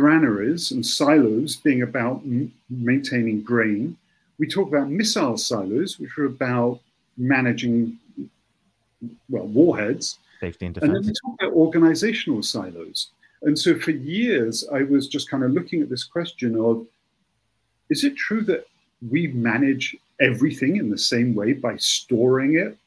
[0.00, 3.96] granaries and silos being about m- maintaining grain.
[4.38, 6.80] We talk about missile silos, which are about
[7.18, 7.98] managing
[9.28, 10.18] well, warheads.
[10.40, 10.88] Safety and defense.
[10.88, 13.10] And then we talk about organizational silos.
[13.42, 16.86] And so for years, I was just kind of looking at this question of
[17.90, 18.66] is it true that
[19.10, 22.78] we manage everything in the same way by storing it?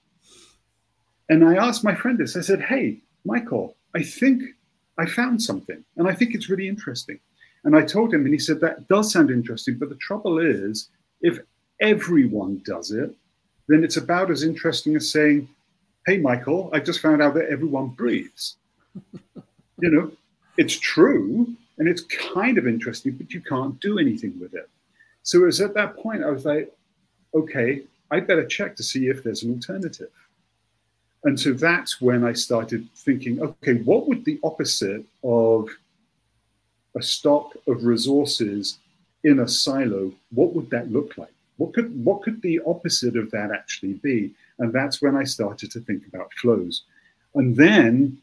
[1.29, 4.43] And I asked my friend this I said, Hey, Michael, I think
[4.97, 7.19] I found something, and I think it's really interesting.
[7.63, 10.89] And I told him, and he said, That does sound interesting, but the trouble is,
[11.21, 11.39] if
[11.79, 13.13] everyone does it,
[13.67, 15.47] then it's about as interesting as saying,
[16.05, 18.57] Hey, Michael, I just found out that everyone breathes.
[19.79, 20.11] you know,
[20.57, 24.69] it's true, and it's kind of interesting, but you can't do anything with it.
[25.23, 26.71] So it was at that point I was like,
[27.33, 27.81] okay,
[28.11, 30.11] I better check to see if there's an alternative.
[31.23, 35.69] And so that's when I started thinking, okay, what would the opposite of
[36.95, 38.79] a stock of resources
[39.23, 41.33] in a silo, what would that look like?
[41.57, 44.33] What could what could the opposite of that actually be?
[44.59, 46.83] And that's when I started to think about flows.
[47.35, 48.17] And then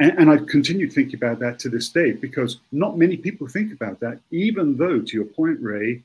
[0.00, 3.72] and, and I've continued thinking about that to this day because not many people think
[3.72, 6.02] about that, even though, to your point, Ray,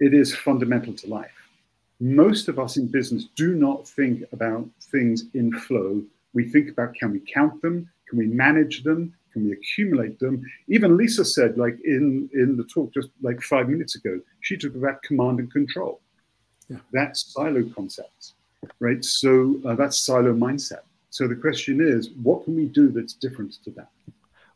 [0.00, 1.37] it is fundamental to life.
[2.00, 6.02] Most of us in business do not think about things in flow.
[6.32, 7.90] We think about can we count them?
[8.08, 9.14] Can we manage them?
[9.32, 10.44] Can we accumulate them?
[10.68, 14.76] Even Lisa said, like in, in the talk just like five minutes ago, she talked
[14.76, 16.00] about command and control.
[16.68, 16.78] Yeah.
[16.92, 18.34] That's silo concepts,
[18.78, 19.04] right?
[19.04, 20.82] So uh, that's silo mindset.
[21.10, 23.88] So the question is, what can we do that's different to that?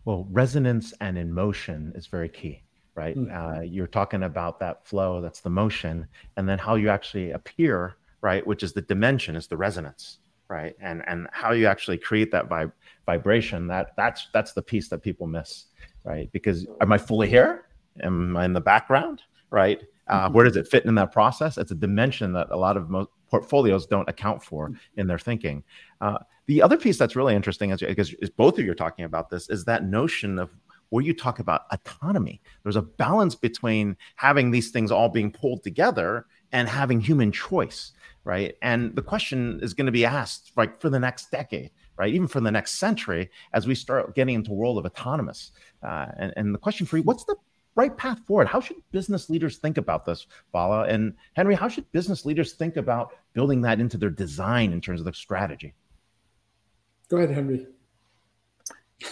[0.04, 2.62] Well, resonance and emotion is very key,
[2.94, 3.16] right?
[3.16, 3.58] Mm.
[3.58, 7.96] Uh, you're talking about that flow, that's the motion, and then how you actually appear,
[8.20, 8.46] right?
[8.46, 10.18] Which is the dimension, is the resonance,
[10.48, 10.74] right?
[10.80, 12.72] And and how you actually create that vib-
[13.06, 13.66] vibration.
[13.66, 15.66] That that's that's the piece that people miss,
[16.04, 16.30] right?
[16.32, 17.66] Because am I fully here?
[18.02, 19.82] Am I in the background, right?
[20.08, 21.56] Uh, where does it fit in that process?
[21.56, 25.62] It's a dimension that a lot of mo- portfolios don't account for in their thinking.
[26.00, 29.04] Uh, the other piece that's really interesting is because is both of you are talking
[29.04, 30.50] about this is that notion of
[30.92, 32.38] where you talk about autonomy.
[32.62, 37.92] There's a balance between having these things all being pulled together and having human choice,
[38.24, 38.56] right?
[38.60, 42.12] And the question is going to be asked like for the next decade, right?
[42.12, 45.52] Even for the next century, as we start getting into world of autonomous.
[45.82, 47.36] Uh, and, and the question for you, what's the
[47.74, 48.46] right path forward?
[48.46, 50.84] How should business leaders think about this, Vala?
[50.88, 55.00] And Henry, how should business leaders think about building that into their design in terms
[55.00, 55.72] of their strategy?
[57.08, 57.66] Go ahead, Henry.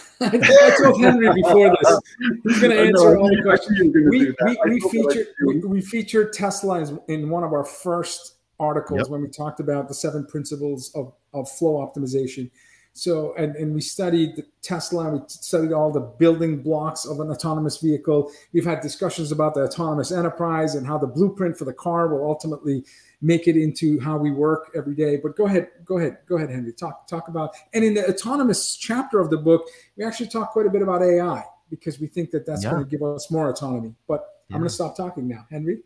[0.21, 1.99] I told Henry before this.
[2.43, 3.79] He's going to answer all the questions.
[3.79, 6.99] knew you were gonna We, we, we thought that I featured we, we featured Tesla
[7.07, 9.09] in one of our first articles Yep.
[9.09, 12.51] when we talked about the seven principles of, of flow optimization.
[12.93, 17.29] So and, and we studied the Tesla, we studied all the building blocks of an
[17.29, 18.31] autonomous vehicle.
[18.53, 22.27] We've had discussions about the autonomous enterprise and how the blueprint for the car will
[22.27, 22.83] ultimately
[23.21, 25.17] make it into how we work every day.
[25.17, 26.73] But go ahead, go ahead, go ahead, Henry.
[26.73, 30.65] Talk talk about and in the autonomous chapter of the book, we actually talk quite
[30.65, 32.71] a bit about AI because we think that that's Yeah.
[32.71, 33.95] going to give us more autonomy.
[34.07, 35.79] But I'm going to stop talking now, Henry.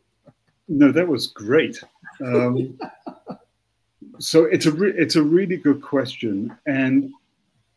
[0.68, 1.80] No, that was great.
[2.26, 2.80] Um,
[4.20, 7.12] so it's a re- it's a really good question, and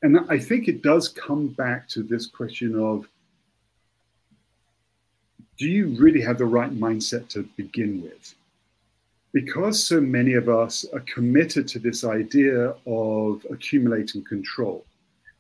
[0.03, 3.09] and I think it does come back to this question of
[5.59, 8.35] do you really have the right mindset to begin with?
[9.33, 14.87] Because so many of us are committed to this idea of accumulating control,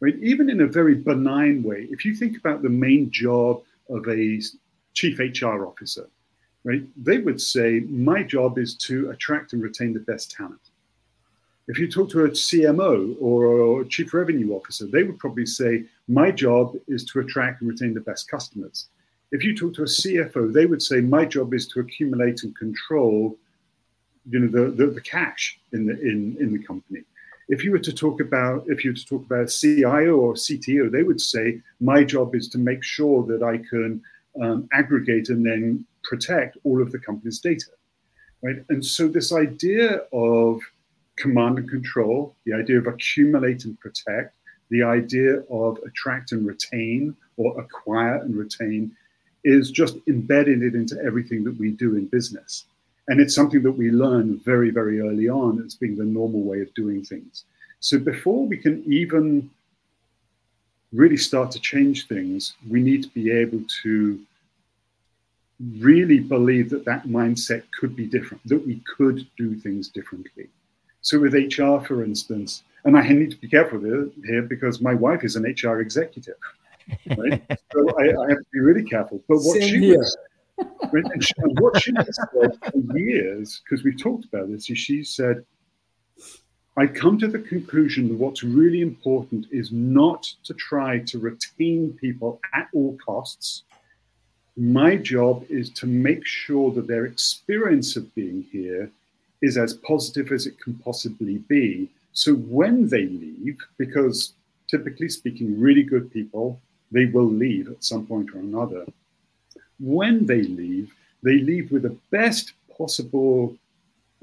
[0.00, 0.16] right?
[0.20, 4.40] Even in a very benign way, if you think about the main job of a
[4.92, 6.08] chief HR officer,
[6.64, 6.82] right?
[7.02, 10.60] They would say, My job is to attract and retain the best talent.
[11.68, 15.84] If you talk to a CMO or a chief revenue officer, they would probably say,
[16.08, 18.88] My job is to attract and retain the best customers.
[19.32, 22.56] If you talk to a CFO, they would say, My job is to accumulate and
[22.56, 23.36] control
[24.30, 27.02] you know, the, the, the cash in the, in, in the company.
[27.48, 30.34] If you were to talk about if you were to talk about a CIO or
[30.34, 34.02] CTO, they would say, My job is to make sure that I can
[34.42, 37.72] um, aggregate and then protect all of the company's data,
[38.42, 38.64] right?
[38.70, 40.60] And so this idea of
[41.18, 44.34] command and control, the idea of accumulate and protect,
[44.70, 48.92] the idea of attract and retain or acquire and retain
[49.44, 52.64] is just embedded into everything that we do in business.
[53.08, 56.60] And it's something that we learn very, very early on as being the normal way
[56.60, 57.44] of doing things.
[57.80, 59.50] So before we can even
[60.92, 64.20] really start to change things, we need to be able to
[65.78, 70.48] really believe that that mindset could be different, that we could do things differently.
[71.08, 74.92] So with HR, for instance, and I need to be careful here, here because my
[74.92, 76.34] wife is an HR executive,
[77.16, 77.42] right?
[77.72, 79.24] so I, I, have to be really careful.
[79.26, 79.98] But what Same she here.
[80.00, 80.16] was,
[80.92, 84.68] right, and, she, and what she has said for years, because we've talked about this,
[84.68, 85.46] is she said,
[86.76, 91.96] I've come to the conclusion that what's really important is not to try to retain
[91.98, 93.62] people at all costs.
[94.58, 98.90] My job is to make sure that their experience of being here
[99.42, 101.88] is as positive as it can possibly be.
[102.12, 104.32] So when they leave, because
[104.68, 106.60] typically speaking, really good people,
[106.90, 108.84] they will leave at some point or another.
[109.78, 113.56] When they leave, they leave with the best possible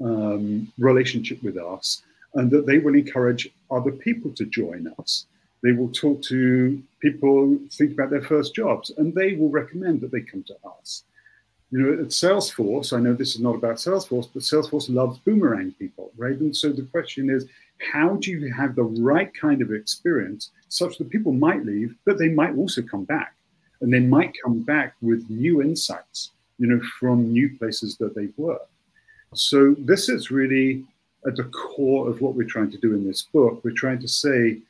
[0.02, 2.02] um, relationship with us
[2.34, 5.26] and that they will encourage other people to join us.
[5.62, 10.12] They will talk to people think about their first jobs and they will recommend that
[10.12, 11.04] they come to us.
[11.70, 15.72] You know, at Salesforce, I know this is not about Salesforce, but Salesforce loves boomerang
[15.78, 16.38] people, right?
[16.38, 17.46] And so the question is,
[17.92, 22.18] how do you have the right kind of experience such that people might leave, but
[22.18, 23.34] they might also come back?
[23.80, 28.32] And they might come back with new insights, you know, from new places that they've
[28.36, 28.70] worked.
[29.34, 30.84] So this is really
[31.26, 33.62] at the core of what we're trying to do in this book.
[33.64, 34.60] We're trying to say,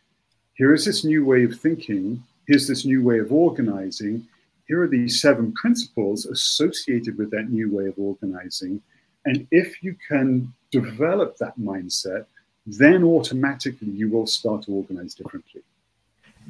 [0.54, 4.26] here is this new way of thinking, here's this new way of organizing,
[4.66, 8.82] here are these seven principles associated with that new way of organizing.
[9.24, 12.26] And if you can develop that mindset,
[12.66, 15.62] then automatically you will start to organize differently.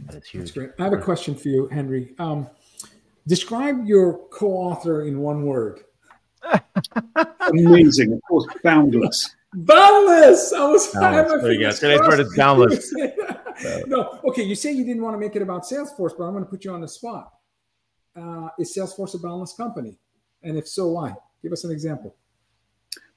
[0.06, 0.40] That's huge.
[0.42, 0.70] That's great.
[0.78, 2.14] I have a question for you, Henry.
[2.18, 2.48] Um,
[3.26, 5.80] describe your co-author in one word.
[7.48, 9.34] Amazing, of course, boundless.
[9.54, 10.52] Boundless.
[10.52, 10.86] I was.
[10.92, 11.42] Boundless.
[11.42, 11.72] There you go.
[11.72, 12.92] Today's word is boundless.
[13.86, 14.42] no, okay.
[14.42, 16.64] You say you didn't want to make it about Salesforce, but I'm going to put
[16.64, 17.35] you on the spot.
[18.16, 19.96] Uh, is Salesforce a boundless company?
[20.42, 21.14] And if so, why?
[21.42, 22.14] Give us an example.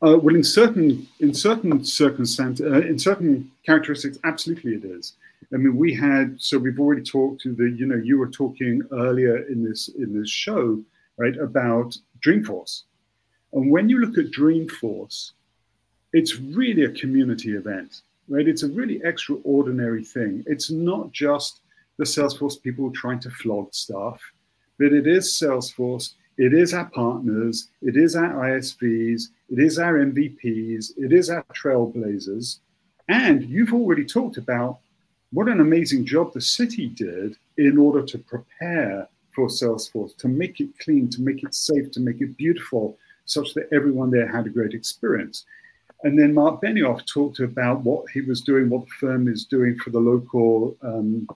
[0.02, 5.14] Uh, well, in certain in certain circumstances, uh, in certain characteristics, absolutely it is.
[5.54, 8.82] I mean, we had so we've already talked to the you know you were talking
[8.91, 10.82] earlier in this in this show
[11.18, 12.84] right about Dreamforce,
[13.54, 15.32] and when you look at Dreamforce,
[16.14, 18.47] it's really a community event, right?
[18.47, 20.43] It's a really extraordinary thing.
[20.47, 21.62] It's not just
[21.97, 24.22] the Salesforce people trying to flog stuff,
[24.80, 29.96] but it is Salesforce it is our partners, it is our ISVs, it is our
[29.96, 32.60] MVPs, it is our trailblazers.
[33.10, 34.80] And you've already talked about
[35.34, 40.62] what an amazing job the city did in order to prepare for Salesforce, to make
[40.62, 44.46] it clean, to make it safe, to make it beautiful, such that everyone there had
[44.46, 45.44] a great experience.
[46.04, 49.78] And then Mark Benioff talked about what he was doing, what the firm is doing
[49.80, 51.28] for the local um,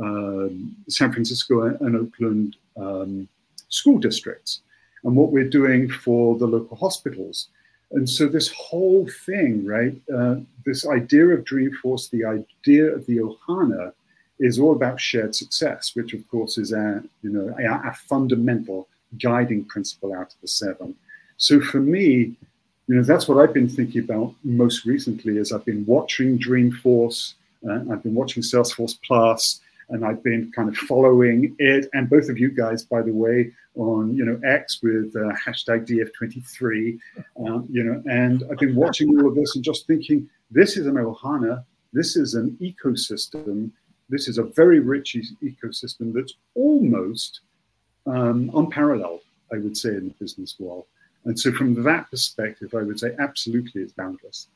[0.00, 3.28] um, San Francisco and Oakland um,
[3.68, 4.60] school districts
[5.04, 7.48] and what we're doing for the local hospitals.
[7.92, 13.18] And so this whole thing, right, uh, this idea of Dreamforce, the idea of the
[13.18, 13.92] Ohana,
[14.40, 18.88] is all about shared success, which of course is our, you know, our fundamental
[19.22, 20.94] guiding principle out of the seven.
[21.36, 22.34] So for me,
[22.86, 27.34] you know, that's what I've been thinking about most recently as I've been watching Dreamforce,
[27.68, 29.60] uh, I've been watching Salesforce Plus,
[29.90, 31.88] and I've been kind of following it.
[31.92, 35.86] And both of you guys, by the way, on you know X with uh, hashtag
[35.86, 36.98] DF23,
[37.46, 40.86] um, you know, and I've been watching all of this and just thinking, this is
[40.86, 43.70] an Ohana, this is an ecosystem,
[44.08, 47.40] this is a very rich e- ecosystem that's almost
[48.06, 49.22] um, unparalleled,
[49.52, 50.86] I would say, in the business world.
[51.24, 54.48] And so, from that perspective, I would say absolutely it's boundless.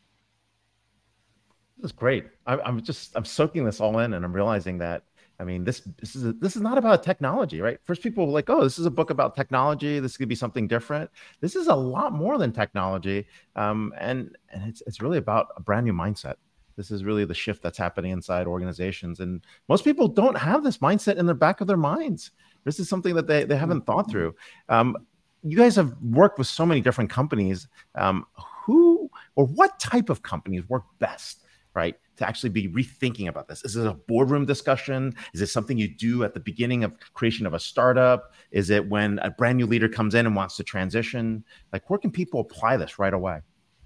[1.78, 2.26] This is great.
[2.46, 5.04] I, I'm just I'm soaking this all in, and I'm realizing that
[5.40, 7.78] I mean, this this is a, this is not about technology, right?
[7.84, 10.00] First, people were like, "Oh, this is a book about technology.
[10.00, 11.10] This could be something different."
[11.40, 15.60] This is a lot more than technology, um, and and it's it's really about a
[15.60, 16.34] brand new mindset.
[16.76, 20.78] This is really the shift that's happening inside organizations, and most people don't have this
[20.78, 22.32] mindset in the back of their minds.
[22.64, 24.12] This is something that they they haven't thought mm-hmm.
[24.12, 24.34] through.
[24.68, 24.96] Um,
[25.44, 27.68] you guys have worked with so many different companies.
[27.94, 28.26] Um,
[28.64, 31.96] who or what type of companies work best, right?
[32.18, 33.64] To actually be rethinking about this?
[33.64, 35.14] Is this a boardroom discussion?
[35.34, 38.32] Is it something you do at the beginning of creation of a startup?
[38.50, 41.44] Is it when a brand new leader comes in and wants to transition?
[41.72, 43.40] Like, where can people apply this right away?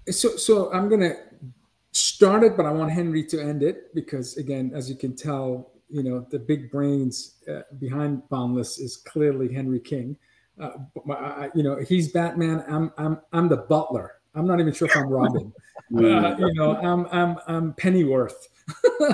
[0.09, 1.13] So, so I'm gonna
[1.91, 5.71] start it, but I want Henry to end it because, again, as you can tell,
[5.89, 10.17] you know the big brains uh, behind Boundless is clearly Henry King.
[10.59, 10.71] Uh,
[11.53, 12.63] you know, he's Batman.
[12.67, 14.15] I'm I'm I'm the butler.
[14.35, 15.51] I'm not even sure if I'm Robin.
[15.95, 18.47] Uh, you know, I'm I'm I'm Pennyworth.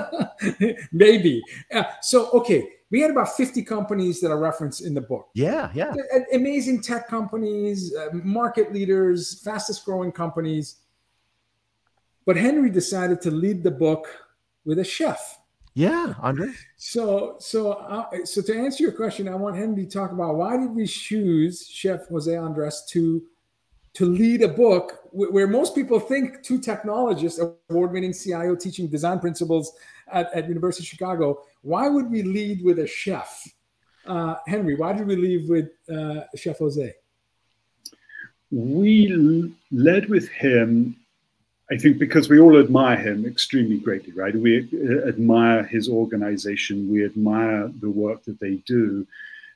[0.92, 1.42] Maybe.
[1.74, 5.28] Uh, so okay, we had about 50 companies that are referenced in the book.
[5.34, 5.92] Yeah, yeah.
[6.32, 10.76] Amazing tech companies, uh, market leaders, fastest growing companies.
[12.24, 14.06] But Henry decided to lead the book
[14.64, 15.38] with a chef.
[15.74, 16.48] Yeah, Andre.
[16.76, 20.56] So, so, uh, so to answer your question, I want Henry to talk about why
[20.56, 23.22] did we choose Chef Jose Andres to
[23.94, 29.72] to lead a book where most people think two technologists, award-winning CIO teaching design principles
[30.12, 33.44] at, at University of Chicago, why would we lead with a chef?
[34.06, 36.94] Uh, Henry, why did we lead with uh, Chef Jose?
[38.52, 40.96] We led with him,
[41.70, 44.34] I think, because we all admire him extremely greatly, right?
[44.34, 49.06] We uh, admire his organization, we admire the work that they do.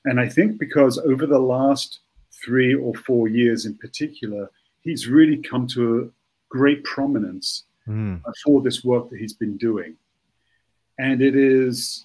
[0.05, 2.01] And I think because over the last
[2.45, 4.51] three or four years in particular,
[4.83, 6.09] he's really come to a
[6.49, 8.21] great prominence mm.
[8.45, 9.97] for this work that he's been doing.
[10.99, 12.05] And it is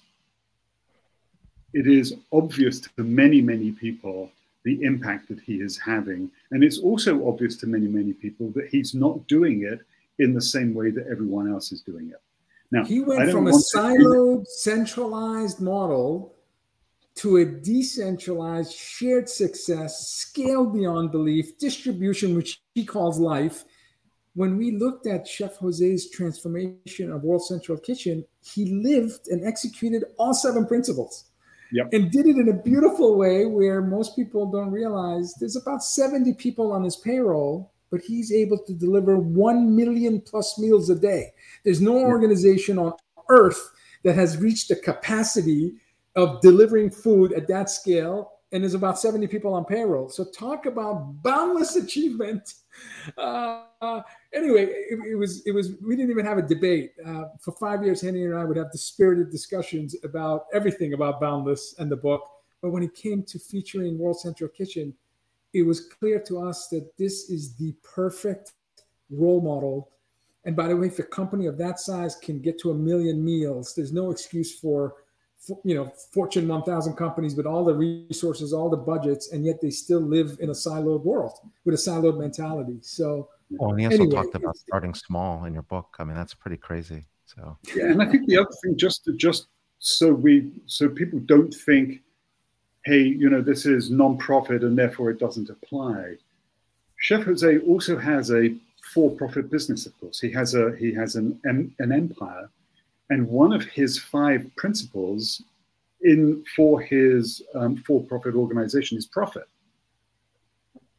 [1.72, 4.30] it is obvious to many, many people
[4.64, 6.30] the impact that he is having.
[6.50, 9.80] And it's also obvious to many, many people that he's not doing it
[10.18, 12.20] in the same way that everyone else is doing it.
[12.70, 16.34] Now, he went from a siloed, centralized model
[17.20, 23.66] to a decentralized, shared success, scaled beyond belief, distribution, which he calls life.
[24.32, 30.04] When we looked at Chef Jose's transformation of World Central Kitchen, he lived and executed
[30.18, 31.26] all seven principles.
[31.72, 31.90] Yep.
[31.92, 36.32] And did it in a beautiful way where most people don't realize there's about 70
[36.34, 41.34] people on his payroll, but he's able to deliver 1 million plus meals a day.
[41.64, 42.94] There's no organization on
[43.28, 43.72] earth
[44.04, 45.74] that has reached the capacity
[46.16, 50.08] of delivering food at that scale and there's about 70 people on payroll.
[50.08, 52.54] So talk about boundless achievement.
[53.16, 53.62] Uh,
[54.32, 56.92] anyway it, it, was it was we didn't even have a debate.
[57.04, 61.74] Uh, for five years henry and i would have dispirited discussions about everything about boundless
[61.78, 62.22] and the book.
[62.62, 64.94] But when it came to featuring world central kitchen
[65.52, 68.52] it was clear to us that this is the perfect
[69.10, 69.90] role model.
[70.44, 73.22] And by the way if a company of that size can get to a million
[73.24, 74.94] meals there's no excuse for
[75.64, 79.70] you know fortune 1000 companies with all the resources all the budgets and yet they
[79.70, 82.78] still live in a siloed world with a siloed mentality.
[82.82, 85.96] So well and he also anyway, talked about starting small in your book.
[85.98, 87.06] I mean that's pretty crazy.
[87.24, 91.20] So yeah and i think the other thing just to just so we so people
[91.20, 92.02] don't think
[92.84, 96.16] hey you know this is non-profit and therefore it doesn't apply.
[96.96, 98.54] Chef jose also has a
[98.92, 100.20] for-profit business of course.
[100.20, 102.50] He has a he has an an empire
[103.10, 105.42] and one of his five principles
[106.02, 109.46] in for his um, for-profit organization is profit.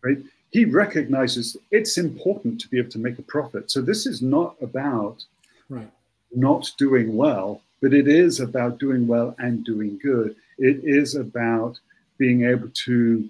[0.04, 0.18] Right?
[0.52, 3.72] He recognizes it's important to be able to make a profit.
[3.72, 5.24] So this is not about
[5.70, 5.90] right.
[6.36, 10.36] not doing well, but it is about doing well and doing good.
[10.58, 11.80] It is about
[12.18, 13.28] being able to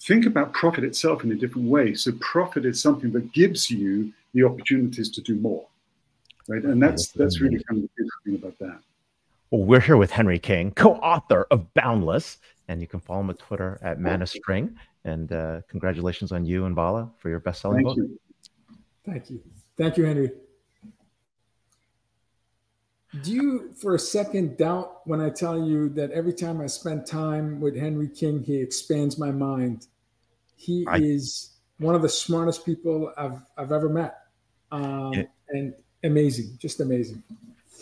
[0.00, 1.94] think about profit itself in a different way.
[1.94, 5.66] So profit is something that gives you the opportunities to do more
[6.48, 6.62] right?
[6.62, 8.80] And that's that's really kind of the beautiful thing about that.
[9.50, 12.38] Well, we're here with Henry King, co-author of Boundless,
[12.68, 14.76] and you can follow him on Twitter at Man of String.
[15.04, 17.96] And uh, congratulations on you and Vala for your best-selling Thank book.
[17.96, 18.20] You.
[19.04, 19.42] Thank you.
[19.76, 20.30] Thank you, Henry.
[23.22, 27.04] Do you, for a second, doubt when I tell you that every time I spend
[27.04, 29.88] time with Henry King, he expands my mind?
[30.56, 34.18] He I, is one of the smartest people I've I've ever met,
[34.70, 35.74] um, it, and
[36.04, 37.22] amazing, just amazing.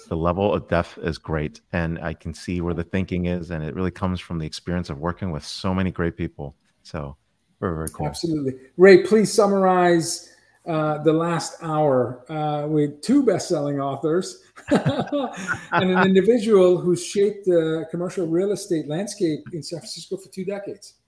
[0.09, 3.62] The level of depth is great, and I can see where the thinking is, and
[3.62, 6.57] it really comes from the experience of working with so many great people.
[6.83, 7.16] So,
[7.61, 8.07] very, very cool.
[8.07, 9.05] Absolutely, Ray.
[9.05, 10.31] Please summarize
[10.66, 17.87] uh, the last hour uh, with two best-selling authors and an individual who shaped the
[17.91, 20.99] commercial real estate landscape in San Francisco for two decades.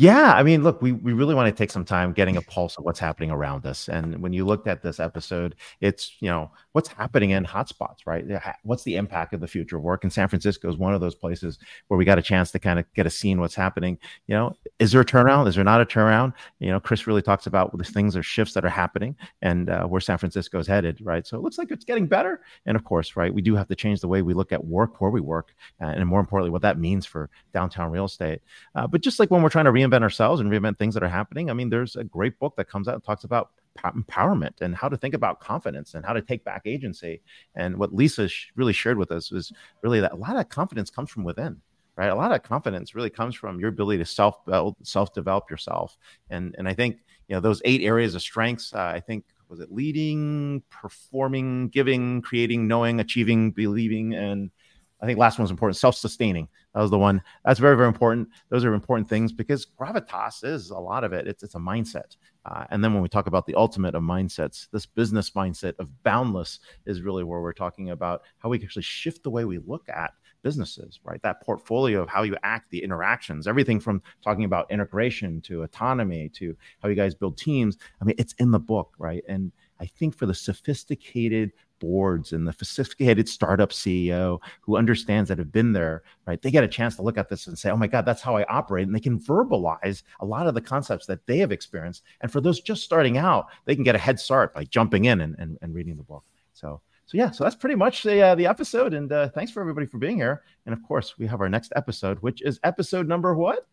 [0.00, 2.78] Yeah, I mean, look, we, we really want to take some time getting a pulse
[2.78, 3.88] of what's happening around us.
[3.88, 8.24] And when you looked at this episode, it's, you know, what's happening in hotspots, right?
[8.62, 10.04] What's the impact of the future of work?
[10.04, 12.78] And San Francisco is one of those places where we got a chance to kind
[12.78, 13.98] of get a scene what's happening.
[14.28, 15.48] You know, is there a turnaround?
[15.48, 16.32] Is there not a turnaround?
[16.60, 19.84] You know, Chris really talks about the things or shifts that are happening and uh,
[19.86, 21.26] where San Francisco is headed, right?
[21.26, 22.42] So it looks like it's getting better.
[22.66, 25.00] And of course, right, we do have to change the way we look at work,
[25.00, 28.42] where we work, uh, and more importantly, what that means for downtown real estate.
[28.76, 31.08] Uh, but just like when we're trying to reinvent ourselves and reinvent things that are
[31.08, 33.50] happening, I mean, there's a great book that comes out and talks about
[33.84, 37.20] empowerment and how to think about confidence and how to take back agency.
[37.54, 41.10] And what Lisa really shared with us was really that a lot of confidence comes
[41.10, 41.60] from within.
[41.96, 45.50] Right, a lot of confidence really comes from your ability to self build, self develop
[45.50, 45.98] yourself,
[46.30, 48.72] and and I think you know those eight areas of strengths.
[48.72, 54.52] Uh, I think was it leading, performing, giving, creating, knowing, achieving, believing, and
[55.00, 55.76] I think last one's important.
[55.76, 56.48] Self-sustaining.
[56.78, 57.20] That was the one.
[57.44, 58.28] That's very, very important.
[58.50, 61.26] Those are important things because gravitas is a lot of it.
[61.26, 62.16] It's it's a mindset.
[62.46, 65.90] Uh, and then when we talk about the ultimate of mindsets, this business mindset of
[66.04, 69.88] boundless is really where we're talking about how we actually shift the way we look
[69.88, 70.12] at
[70.42, 71.20] businesses, right?
[71.22, 76.28] That portfolio of how you act, the interactions, everything from talking about integration to autonomy
[76.34, 77.76] to how you guys build teams.
[78.00, 79.24] I mean, it's in the book, right?
[79.28, 79.50] And
[79.80, 85.52] I think for the sophisticated boards and the sophisticated startup CEO who understands that have
[85.52, 86.40] been there, right?
[86.40, 88.36] They get a chance to look at this and say, oh my God, that's how
[88.36, 88.86] I operate.
[88.86, 92.02] And they can verbalize a lot of the concepts that they have experienced.
[92.20, 95.20] And for those just starting out, they can get a head start by jumping in
[95.20, 96.24] and, and, and reading the book.
[96.52, 98.92] So, so yeah, so that's pretty much the uh, the episode.
[98.92, 100.42] And uh, thanks for everybody for being here.
[100.66, 103.66] And of course, we have our next episode, which is episode number what?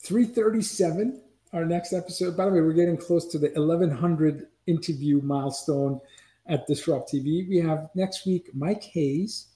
[0.00, 1.22] 337.
[1.54, 2.36] Our next episode.
[2.36, 6.00] By the way, we're getting close to the 1100 interview milestone
[6.46, 7.48] at Disrupt TV.
[7.48, 9.48] We have next week Mike Hayes.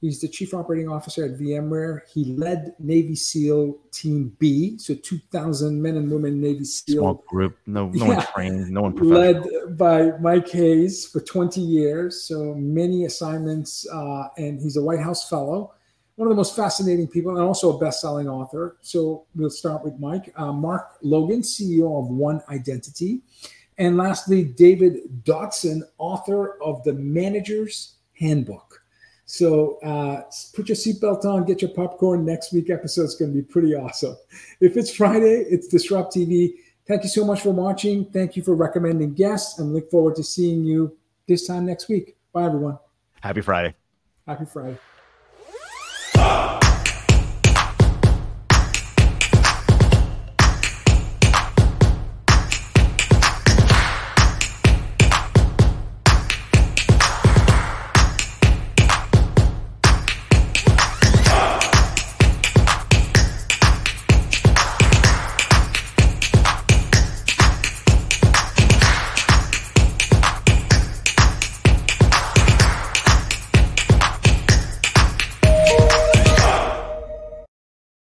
[0.00, 2.02] He's the chief operating officer at VMware.
[2.12, 7.00] He led Navy SEAL Team B, so 2,000 men and women Navy SEAL.
[7.00, 8.16] Small group, no, no yeah.
[8.16, 9.46] one trained, no one Led
[9.78, 15.28] by Mike Hayes for 20 years, so many assignments, uh, and he's a White House
[15.28, 15.72] fellow.
[16.16, 18.76] One of the most fascinating people, and also a best-selling author.
[18.82, 20.32] So we'll start with Mike.
[20.36, 23.22] Uh, Mark Logan, CEO of One Identity.
[23.78, 28.82] And lastly, David Dotson, author of The Manager's Handbook.
[29.26, 30.22] So uh,
[30.54, 32.24] put your seatbelt on, get your popcorn.
[32.24, 34.16] Next week episode is going to be pretty awesome.
[34.60, 36.54] If it's Friday, it's DisrupTV.
[36.86, 38.04] Thank you so much for watching.
[38.12, 40.96] Thank you for recommending guests, and look forward to seeing you
[41.26, 42.16] this time next week.
[42.32, 42.78] Bye, everyone.
[43.20, 43.74] Happy Friday.
[44.26, 44.78] Happy Friday.